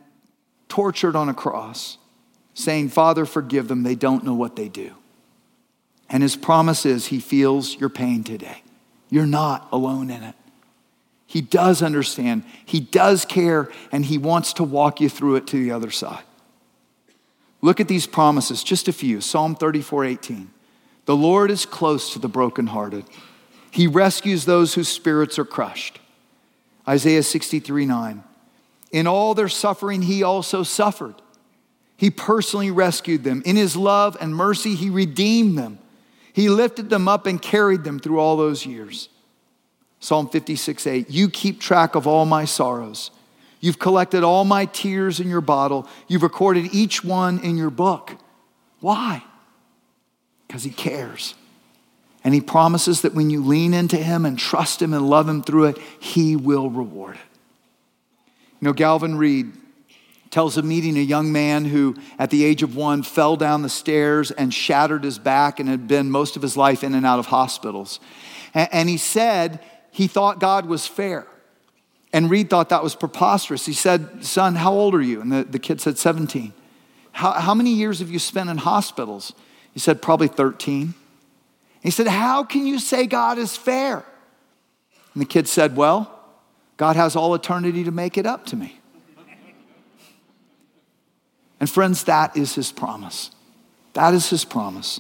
tortured 0.70 1.16
on 1.16 1.30
a 1.30 1.34
cross, 1.34 1.98
saying, 2.54 2.90
Father, 2.90 3.26
forgive 3.26 3.68
them. 3.68 3.84
They 3.84 3.96
don't 3.96 4.24
know 4.24 4.34
what 4.34 4.56
they 4.56 4.70
do. 4.70 4.94
And 6.10 6.24
his 6.24 6.36
promise 6.36 6.86
is 6.86 7.08
he 7.08 7.20
feels 7.20 7.76
your 7.76 7.90
pain 7.90 8.24
today. 8.24 8.64
You're 9.10 9.26
not 9.26 9.68
alone 9.72 10.10
in 10.10 10.24
it. 10.24 10.36
He 11.26 11.42
does 11.42 11.82
understand, 11.82 12.44
he 12.66 12.80
does 12.80 13.26
care, 13.26 13.70
and 13.92 14.06
he 14.06 14.18
wants 14.18 14.54
to 14.54 14.64
walk 14.64 15.02
you 15.02 15.10
through 15.10 15.36
it 15.36 15.48
to 15.48 15.62
the 15.62 15.72
other 15.72 15.92
side. 15.92 16.24
Look 17.62 17.82
at 17.82 17.90
these 17.90 18.08
promises, 18.08 18.64
just 18.64 18.88
a 18.88 18.94
few. 18.94 19.20
Psalm 19.20 19.56
34 19.56 20.06
18. 20.06 20.50
The 21.06 21.16
Lord 21.16 21.52
is 21.52 21.66
close 21.66 22.14
to 22.14 22.20
the 22.20 22.30
brokenhearted, 22.30 23.06
he 23.72 23.88
rescues 23.88 24.46
those 24.46 24.74
whose 24.74 24.88
spirits 24.88 25.38
are 25.38 25.46
crushed. 25.46 26.00
Isaiah 26.88 27.24
63 27.24 27.86
9. 27.86 28.24
In 28.92 29.08
all 29.08 29.34
their 29.34 29.50
suffering, 29.50 30.04
he 30.04 30.24
also 30.24 30.64
suffered. 30.64 31.16
He 31.98 32.10
personally 32.10 32.72
rescued 32.72 33.24
them. 33.24 33.42
In 33.46 33.56
his 33.56 33.76
love 33.76 34.16
and 34.22 34.36
mercy, 34.36 34.76
he 34.76 34.90
redeemed 34.90 35.58
them. 35.58 35.80
He 36.38 36.50
lifted 36.50 36.92
them 36.92 37.08
up 37.08 37.26
and 37.26 37.42
carried 37.42 37.84
them 37.84 37.98
through 37.98 38.20
all 38.20 38.38
those 38.38 38.64
years. 38.64 39.10
Psalm 40.00 40.30
56 40.30 40.86
8, 40.86 41.10
you 41.10 41.32
keep 41.32 41.60
track 41.60 41.96
of 41.96 42.06
all 42.06 42.28
my 42.28 42.46
sorrows. 42.46 43.10
You've 43.60 43.80
collected 43.80 44.24
all 44.24 44.46
my 44.46 44.66
tears 44.66 45.20
in 45.20 45.30
your 45.30 45.42
bottle. 45.42 45.88
You've 46.08 46.22
recorded 46.22 46.70
each 46.72 47.04
one 47.04 47.40
in 47.40 47.58
your 47.58 47.72
book. 47.72 48.18
Why? 48.82 49.24
Because 50.46 50.64
he 50.64 50.70
cares. 50.70 51.34
And 52.24 52.36
he 52.36 52.42
promises 52.42 53.02
that 53.02 53.16
when 53.16 53.32
you 53.32 53.44
lean 53.44 53.74
into 53.74 53.98
him 53.98 54.24
and 54.24 54.38
trust 54.38 54.80
him 54.80 54.94
and 54.94 55.10
love 55.10 55.28
him 55.28 55.42
through 55.42 55.66
it, 55.66 55.80
he 56.00 56.36
will 56.36 56.70
reward 56.70 57.16
it. 57.16 57.38
You 58.62 58.68
know, 58.68 58.74
Galvin 58.74 59.18
Reid 59.18 59.54
tells 60.32 60.58
of 60.58 60.66
meeting 60.66 60.98
a 60.98 61.02
young 61.02 61.32
man 61.32 61.66
who, 61.66 61.96
at 62.20 62.30
the 62.30 62.44
age 62.44 62.64
of 62.64 62.76
one, 62.76 63.04
fell 63.04 63.36
down 63.36 63.62
the 63.62 63.70
stairs 63.70 64.32
and 64.32 64.54
shattered 64.54 65.04
his 65.04 65.20
back 65.20 65.60
and 65.60 65.70
had 65.70 65.88
been 65.88 66.12
most 66.12 66.36
of 66.36 66.42
his 66.42 66.58
life 66.58 66.84
in 66.84 66.94
and 66.94 67.06
out 67.06 67.20
of 67.20 67.28
hospitals. 67.28 68.00
And 68.54 68.90
he 68.90 68.98
said 68.98 69.60
he 69.92 70.08
thought 70.08 70.40
God 70.40 70.66
was 70.66 70.88
fair. 70.88 71.28
And 72.14 72.30
Reed 72.30 72.50
thought 72.50 72.70
that 72.70 72.84
was 72.84 72.96
preposterous. 72.96 73.66
He 73.66 73.74
said, 73.74 74.24
Son, 74.24 74.56
how 74.56 74.74
old 74.74 74.96
are 74.96 75.02
you? 75.02 75.22
And 75.22 75.32
the, 75.32 75.44
the 75.44 75.60
kid 75.60 75.82
said, 75.82 75.98
17. 75.98 76.54
How, 77.12 77.34
how 77.34 77.54
many 77.54 77.72
years 77.72 78.00
have 78.00 78.10
you 78.10 78.20
spent 78.20 78.50
in 78.50 78.58
hospitals? 78.58 79.34
He 79.74 79.80
said, 79.80 80.02
Probably 80.02 80.28
13. 80.28 80.94
He 81.82 81.92
said, 81.92 82.08
How 82.08 82.44
can 82.44 82.66
you 82.66 82.80
say 82.80 83.08
God 83.08 83.38
is 83.38 83.58
fair? 83.58 84.06
And 85.14 85.22
the 85.22 85.26
kid 85.26 85.48
said, 85.48 85.76
Well, 85.76 86.14
God 86.78 86.96
has 86.96 87.16
all 87.16 87.34
eternity 87.34 87.84
to 87.84 87.92
make 87.92 88.18
it 88.18 88.26
up 88.26 88.46
to 88.48 88.56
me. 88.56 88.77
And 91.60 91.70
friends, 91.70 92.04
that 92.04 92.38
is 92.38 92.56
his 92.56 92.72
promise. 92.72 93.32
That 93.94 94.14
is 94.14 94.30
his 94.30 94.46
promise. 94.46 95.00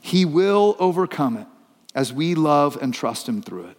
He 0.00 0.24
will 0.24 0.76
overcome 0.78 1.36
it 1.36 1.46
as 1.94 2.12
we 2.12 2.34
love 2.34 2.76
and 2.82 2.92
trust 2.92 3.28
him 3.28 3.40
through 3.40 3.66
it. 3.66 3.76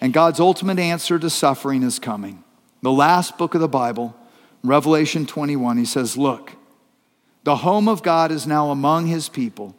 And 0.00 0.12
God's 0.12 0.40
ultimate 0.40 0.78
answer 0.78 1.18
to 1.18 1.30
suffering 1.30 1.82
is 1.82 1.98
coming. 1.98 2.44
The 2.82 2.92
last 2.92 3.38
book 3.38 3.54
of 3.54 3.62
the 3.62 3.68
Bible, 3.68 4.14
Revelation 4.62 5.24
21, 5.24 5.78
he 5.78 5.86
says, 5.86 6.18
Look, 6.18 6.52
the 7.44 7.56
home 7.56 7.88
of 7.88 8.02
God 8.02 8.30
is 8.30 8.46
now 8.46 8.70
among 8.70 9.06
his 9.06 9.28
people. 9.28 9.74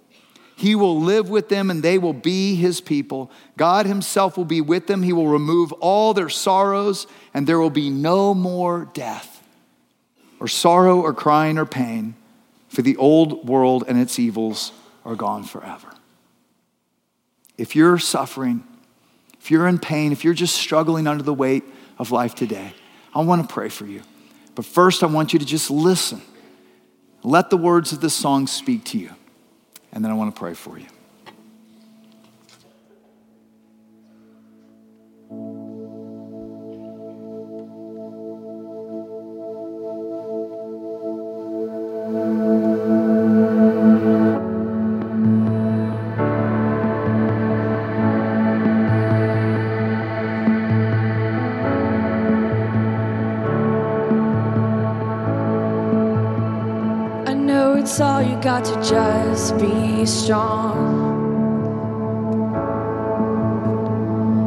He 0.58 0.74
will 0.74 1.00
live 1.00 1.30
with 1.30 1.50
them 1.50 1.70
and 1.70 1.84
they 1.84 1.98
will 1.98 2.14
be 2.14 2.56
his 2.56 2.82
people. 2.82 3.30
God 3.58 3.86
himself 3.86 4.38
will 4.38 4.46
be 4.46 4.62
with 4.62 4.88
them. 4.88 5.04
He 5.04 5.14
will 5.14 5.28
remove 5.28 5.74
all 5.74 6.14
their 6.14 6.30
sorrows 6.30 7.08
and 7.34 7.46
there 7.46 7.60
will 7.60 7.70
be 7.70 7.90
no 7.90 8.34
more 8.34 8.90
death 8.94 9.35
or 10.46 10.48
sorrow 10.48 11.02
or 11.02 11.12
crying 11.12 11.58
or 11.58 11.66
pain, 11.66 12.14
for 12.68 12.84
the 12.84 12.96
old 12.98 13.50
world 13.50 13.84
and 13.88 14.00
its 14.00 14.20
evils 14.20 14.72
are 15.04 15.16
gone 15.16 15.44
forever. 15.44 15.88
If 17.58 17.76
you're 17.76 17.98
suffering, 17.98 18.64
if 19.40 19.50
you're 19.50 19.68
in 19.68 19.80
pain, 19.80 20.12
if 20.12 20.24
you're 20.24 20.36
just 20.36 20.56
struggling 20.56 21.08
under 21.08 21.24
the 21.24 21.34
weight 21.34 21.64
of 21.98 22.12
life 22.12 22.36
today, 22.36 22.76
I 23.16 23.22
want 23.22 23.42
to 23.42 23.52
pray 23.52 23.70
for 23.70 23.88
you. 23.88 24.04
But 24.54 24.66
first, 24.66 25.02
I 25.02 25.08
want 25.08 25.34
you 25.34 25.40
to 25.40 25.46
just 25.46 25.72
listen. 25.72 26.22
Let 27.24 27.50
the 27.50 27.58
words 27.58 27.92
of 27.92 28.00
this 28.00 28.14
song 28.14 28.46
speak 28.46 28.84
to 28.86 29.00
you. 29.00 29.16
And 29.92 30.06
then 30.06 30.12
I 30.12 30.14
want 30.14 30.36
to 30.36 30.40
pray 30.40 30.54
for 30.54 30.78
you. 30.78 30.86
Got 58.56 58.64
to 58.64 58.90
just 58.90 59.58
be 59.58 60.06
strong. 60.06 60.78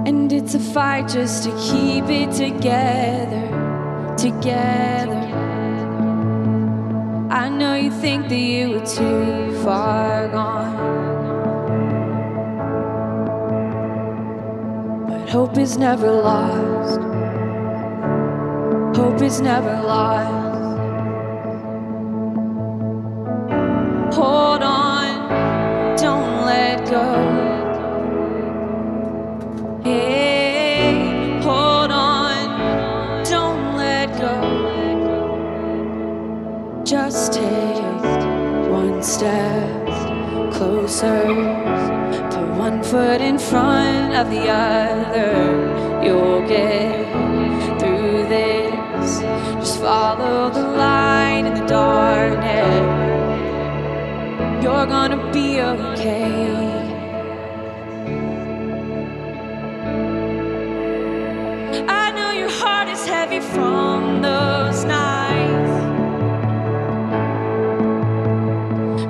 And 0.07 0.33
it's 0.33 0.55
a 0.55 0.59
fight 0.59 1.09
just 1.09 1.45
to 1.45 1.51
keep 1.69 2.05
it 2.05 2.33
together, 2.33 3.45
together. 4.17 5.25
I 7.31 7.51
know 7.51 7.75
you 7.75 7.91
think 7.91 8.31
that 8.31 8.37
you 8.37 8.71
were 8.71 8.87
too 8.87 9.63
far 9.63 10.29
gone. 10.29 10.77
But 15.09 15.29
hope 15.29 15.59
is 15.59 15.77
never 15.77 16.11
lost. 16.11 17.01
Hope 18.97 19.21
is 19.21 19.43
never 19.43 19.75
lost. 19.83 20.38
gonna 54.89 55.31
be 55.33 55.61
okay. 55.61 56.25
I 61.89 62.11
know 62.17 62.31
your 62.31 62.51
heart 62.51 62.89
is 62.89 63.05
heavy 63.07 63.41
from 63.41 64.23
those 64.23 64.85
nights, 64.85 65.75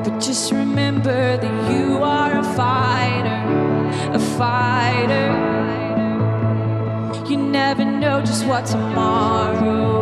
but 0.05 0.19
just 0.19 0.51
remember 0.53 1.37
that 1.37 1.71
you 1.73 2.03
are 2.03 2.39
a 2.39 2.45
fighter, 2.61 3.41
a 4.13 4.21
fighter. 4.39 5.29
You 7.29 7.37
never 7.37 7.85
know 7.85 8.21
just 8.21 8.45
what 8.47 8.67
tomorrow. 8.67 9.98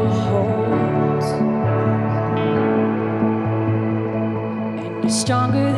Stronger 5.27 5.76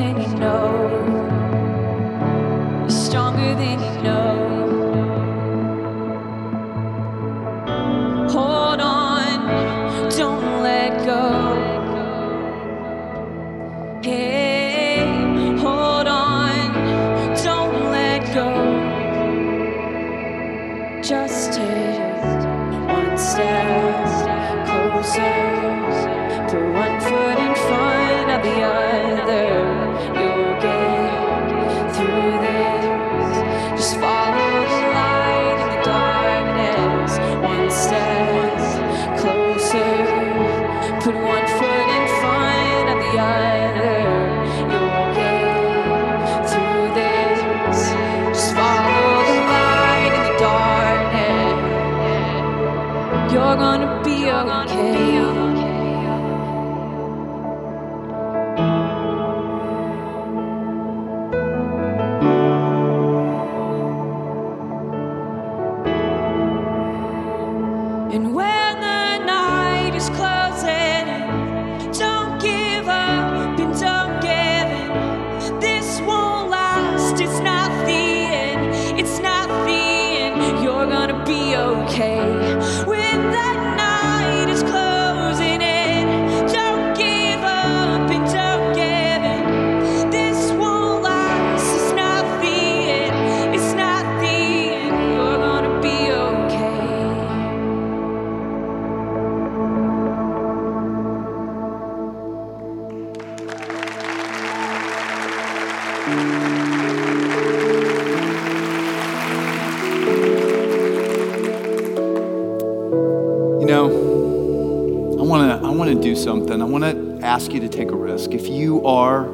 know, 113.69 115.19
I 115.19 115.23
want 115.23 115.61
to 115.61 115.67
I 115.67 115.71
want 115.71 115.91
to 115.91 116.01
do 116.01 116.17
something. 116.17 116.63
I 116.63 116.65
want 116.65 116.85
to 116.85 117.19
ask 117.25 117.53
you 117.53 117.61
to 117.61 117.69
take 117.69 117.91
a 117.91 117.97
risk. 117.97 118.33
If 118.33 118.49
you 118.49 118.87
are 118.87 119.27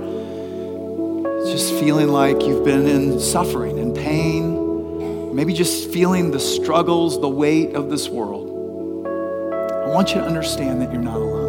just 1.46 1.74
feeling 1.74 2.08
like 2.08 2.42
you've 2.42 2.64
been 2.64 2.86
in 2.86 3.20
suffering 3.20 3.78
and 3.78 3.94
pain, 3.94 5.34
maybe 5.34 5.52
just 5.52 5.90
feeling 5.90 6.30
the 6.30 6.40
struggles, 6.40 7.20
the 7.20 7.28
weight 7.28 7.74
of 7.74 7.90
this 7.90 8.08
world, 8.08 8.48
I 9.06 9.88
want 9.88 10.08
you 10.10 10.16
to 10.16 10.26
understand 10.26 10.80
that 10.82 10.92
you're 10.92 11.02
not 11.02 11.20
alone. 11.20 11.44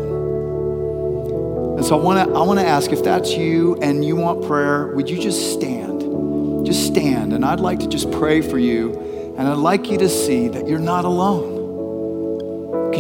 And 1.77 1.86
so 1.86 1.99
I 1.99 2.01
want 2.03 2.29
to 2.29 2.36
I 2.36 2.43
want 2.43 2.59
to 2.59 2.67
ask 2.67 2.91
if 2.91 3.03
that's 3.03 3.31
you 3.31 3.77
and 3.81 4.05
you 4.05 4.15
want 4.15 4.45
prayer, 4.45 4.95
would 4.95 5.09
you 5.09 5.19
just 5.19 5.53
stand? 5.53 6.65
Just 6.65 6.86
stand 6.86 7.33
and 7.33 7.43
I'd 7.45 7.59
like 7.59 7.79
to 7.79 7.88
just 7.88 8.11
pray 8.11 8.41
for 8.41 8.59
you 8.59 9.33
and 9.38 9.47
I'd 9.47 9.57
like 9.57 9.89
you 9.89 9.97
to 9.97 10.09
see 10.09 10.49
that 10.49 10.67
you're 10.67 10.77
not 10.77 11.05
alone. 11.05 11.55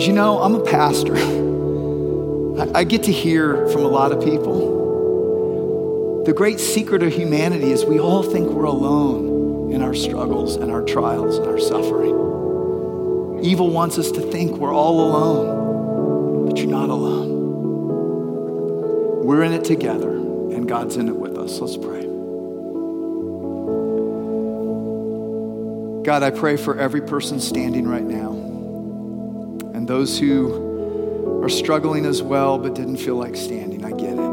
You 0.05 0.13
know, 0.13 0.39
I'm 0.39 0.53
a 0.53 0.63
pastor. 0.63 1.15
I 2.75 2.83
get 2.83 3.01
to 3.05 3.11
hear 3.11 3.67
from 3.69 3.81
a 3.81 3.87
lot 3.87 4.11
of 4.11 4.23
people. 4.23 4.75
The 6.25 6.33
great 6.33 6.59
secret 6.59 7.01
of 7.01 7.11
humanity 7.11 7.71
is 7.71 7.85
we 7.85 7.99
all 7.99 8.21
think 8.21 8.47
we're 8.49 8.65
alone 8.65 9.71
in 9.73 9.81
our 9.81 9.95
struggles 9.95 10.57
and 10.57 10.69
our 10.69 10.83
trials 10.83 11.39
and 11.39 11.47
our 11.47 11.57
suffering. 11.57 13.39
Evil 13.43 13.71
wants 13.71 13.97
us 13.97 14.11
to 14.11 14.21
think 14.21 14.57
we're 14.57 14.75
all 14.75 15.09
alone, 15.09 16.49
but 16.49 16.59
you're 16.59 16.67
not 16.67 16.91
alone. 16.91 17.33
We're 19.25 19.41
in 19.41 19.53
it 19.53 19.63
together, 19.63 20.11
and 20.11 20.69
God's 20.69 20.97
in 20.97 21.07
it 21.07 21.15
with 21.15 21.35
us. 21.35 21.59
Let's 21.59 21.77
pray. 21.77 22.03
God, 26.03 26.21
I 26.21 26.29
pray 26.29 26.57
for 26.57 26.77
every 26.77 27.01
person 27.01 27.39
standing 27.39 27.87
right 27.87 28.03
now 28.05 28.44
and 29.85 29.89
those 29.91 30.17
who 30.17 31.43
are 31.43 31.49
struggling 31.49 32.07
as 32.07 32.23
well 32.23 32.57
but 32.57 32.73
didn't 32.73 32.97
feel 32.97 33.17
like 33.17 33.35
standing. 33.35 33.85
I 33.85 33.91
get 33.91 34.13
it. 34.13 34.31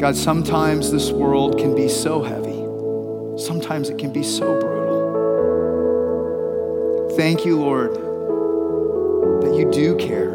God, 0.00 0.16
sometimes 0.16 0.90
this 0.90 1.12
world 1.12 1.60
can 1.60 1.76
be 1.76 1.88
so 1.88 2.24
heavy, 2.24 2.58
sometimes 3.40 3.88
it 3.88 3.98
can 3.98 4.12
be 4.12 4.24
so 4.24 4.58
brutal. 4.58 5.04
Thank 7.16 7.44
you, 7.44 7.56
Lord, 7.56 7.94
that 9.44 9.54
you 9.56 9.70
do 9.70 9.94
care, 9.94 10.32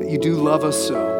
that 0.00 0.10
you 0.10 0.18
do 0.18 0.34
love 0.34 0.64
us 0.64 0.88
so. 0.88 1.14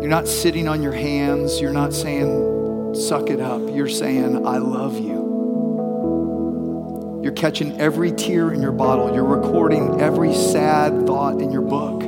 You're 0.00 0.10
not 0.10 0.28
sitting 0.28 0.68
on 0.68 0.80
your 0.80 0.92
hands, 0.92 1.60
you're 1.60 1.72
not 1.72 1.92
saying, 1.92 2.94
suck 2.94 3.30
it 3.30 3.40
up. 3.40 3.62
You're 3.74 3.88
saying, 3.88 4.46
I 4.46 4.58
love 4.58 4.96
you. 4.96 5.23
You're 7.24 7.32
catching 7.32 7.80
every 7.80 8.12
tear 8.12 8.52
in 8.52 8.60
your 8.60 8.70
bottle. 8.70 9.14
You're 9.14 9.24
recording 9.24 9.98
every 9.98 10.34
sad 10.34 11.06
thought 11.06 11.40
in 11.40 11.50
your 11.50 11.62
book. 11.62 12.00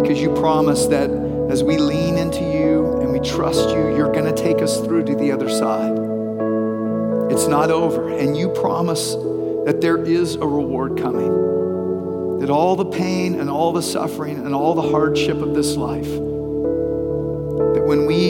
Because 0.00 0.20
you 0.20 0.32
promise 0.34 0.86
that 0.86 1.10
as 1.50 1.64
we 1.64 1.76
lean 1.76 2.16
into 2.16 2.44
you 2.44 3.00
and 3.00 3.12
we 3.12 3.18
trust 3.18 3.70
you, 3.70 3.96
you're 3.96 4.12
going 4.12 4.32
to 4.32 4.40
take 4.40 4.62
us 4.62 4.78
through 4.78 5.02
to 5.06 5.16
the 5.16 5.32
other 5.32 5.50
side. 5.50 5.98
It's 7.32 7.48
not 7.48 7.72
over. 7.72 8.16
And 8.16 8.36
you 8.36 8.50
promise 8.50 9.14
that 9.66 9.80
there 9.80 10.00
is 10.00 10.36
a 10.36 10.46
reward 10.46 10.96
coming. 10.96 12.38
That 12.38 12.50
all 12.50 12.76
the 12.76 12.84
pain 12.84 13.40
and 13.40 13.50
all 13.50 13.72
the 13.72 13.82
suffering 13.82 14.46
and 14.46 14.54
all 14.54 14.76
the 14.76 14.88
hardship 14.92 15.38
of 15.38 15.56
this 15.56 15.74
life, 15.74 16.08
that 17.74 17.82
when 17.84 18.06
we 18.06 18.29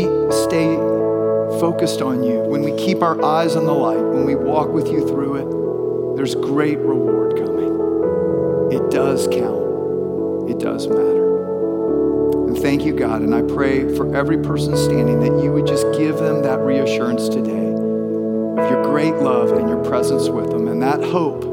focused 1.61 2.01
on 2.01 2.23
you, 2.25 2.39
when 2.41 2.63
we 2.63 2.75
keep 2.77 3.03
our 3.03 3.23
eyes 3.23 3.55
on 3.55 3.67
the 3.67 3.73
light, 3.73 4.01
when 4.01 4.25
we 4.25 4.35
walk 4.35 4.71
with 4.71 4.89
you 4.89 5.07
through 5.07 5.37
it, 5.37 6.17
there's 6.17 6.35
great 6.35 6.79
reward 6.79 7.37
coming. 7.37 8.73
It 8.73 8.91
does 8.91 9.29
count, 9.29 10.51
it 10.51 10.59
does 10.59 10.89
matter. 10.89 12.49
And 12.49 12.59
thank 12.59 12.85
you, 12.85 12.95
God. 12.95 13.21
And 13.21 13.35
I 13.35 13.43
pray 13.43 13.95
for 13.95 14.17
every 14.17 14.39
person 14.43 14.77
standing 14.77 15.21
that 15.21 15.45
you 15.45 15.53
would 15.53 15.67
just 15.67 15.87
give 15.93 16.17
them 16.17 16.43
that 16.43 16.61
reassurance 16.61 17.29
today 17.29 17.53
of 17.53 18.71
your 18.71 18.83
great 18.83 19.15
love 19.17 19.53
and 19.53 19.69
your 19.69 19.85
presence 19.85 20.29
with 20.29 20.51
them. 20.51 20.67
And 20.67 20.83
that 20.83 21.03
hope 21.03 21.45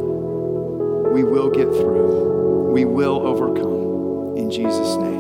we 1.11 1.23
will 1.23 1.49
get 1.49 1.67
through, 1.67 2.71
we 2.71 2.85
will 2.85 3.27
overcome. 3.27 4.37
In 4.37 4.49
Jesus' 4.49 4.95
name. 4.95 5.16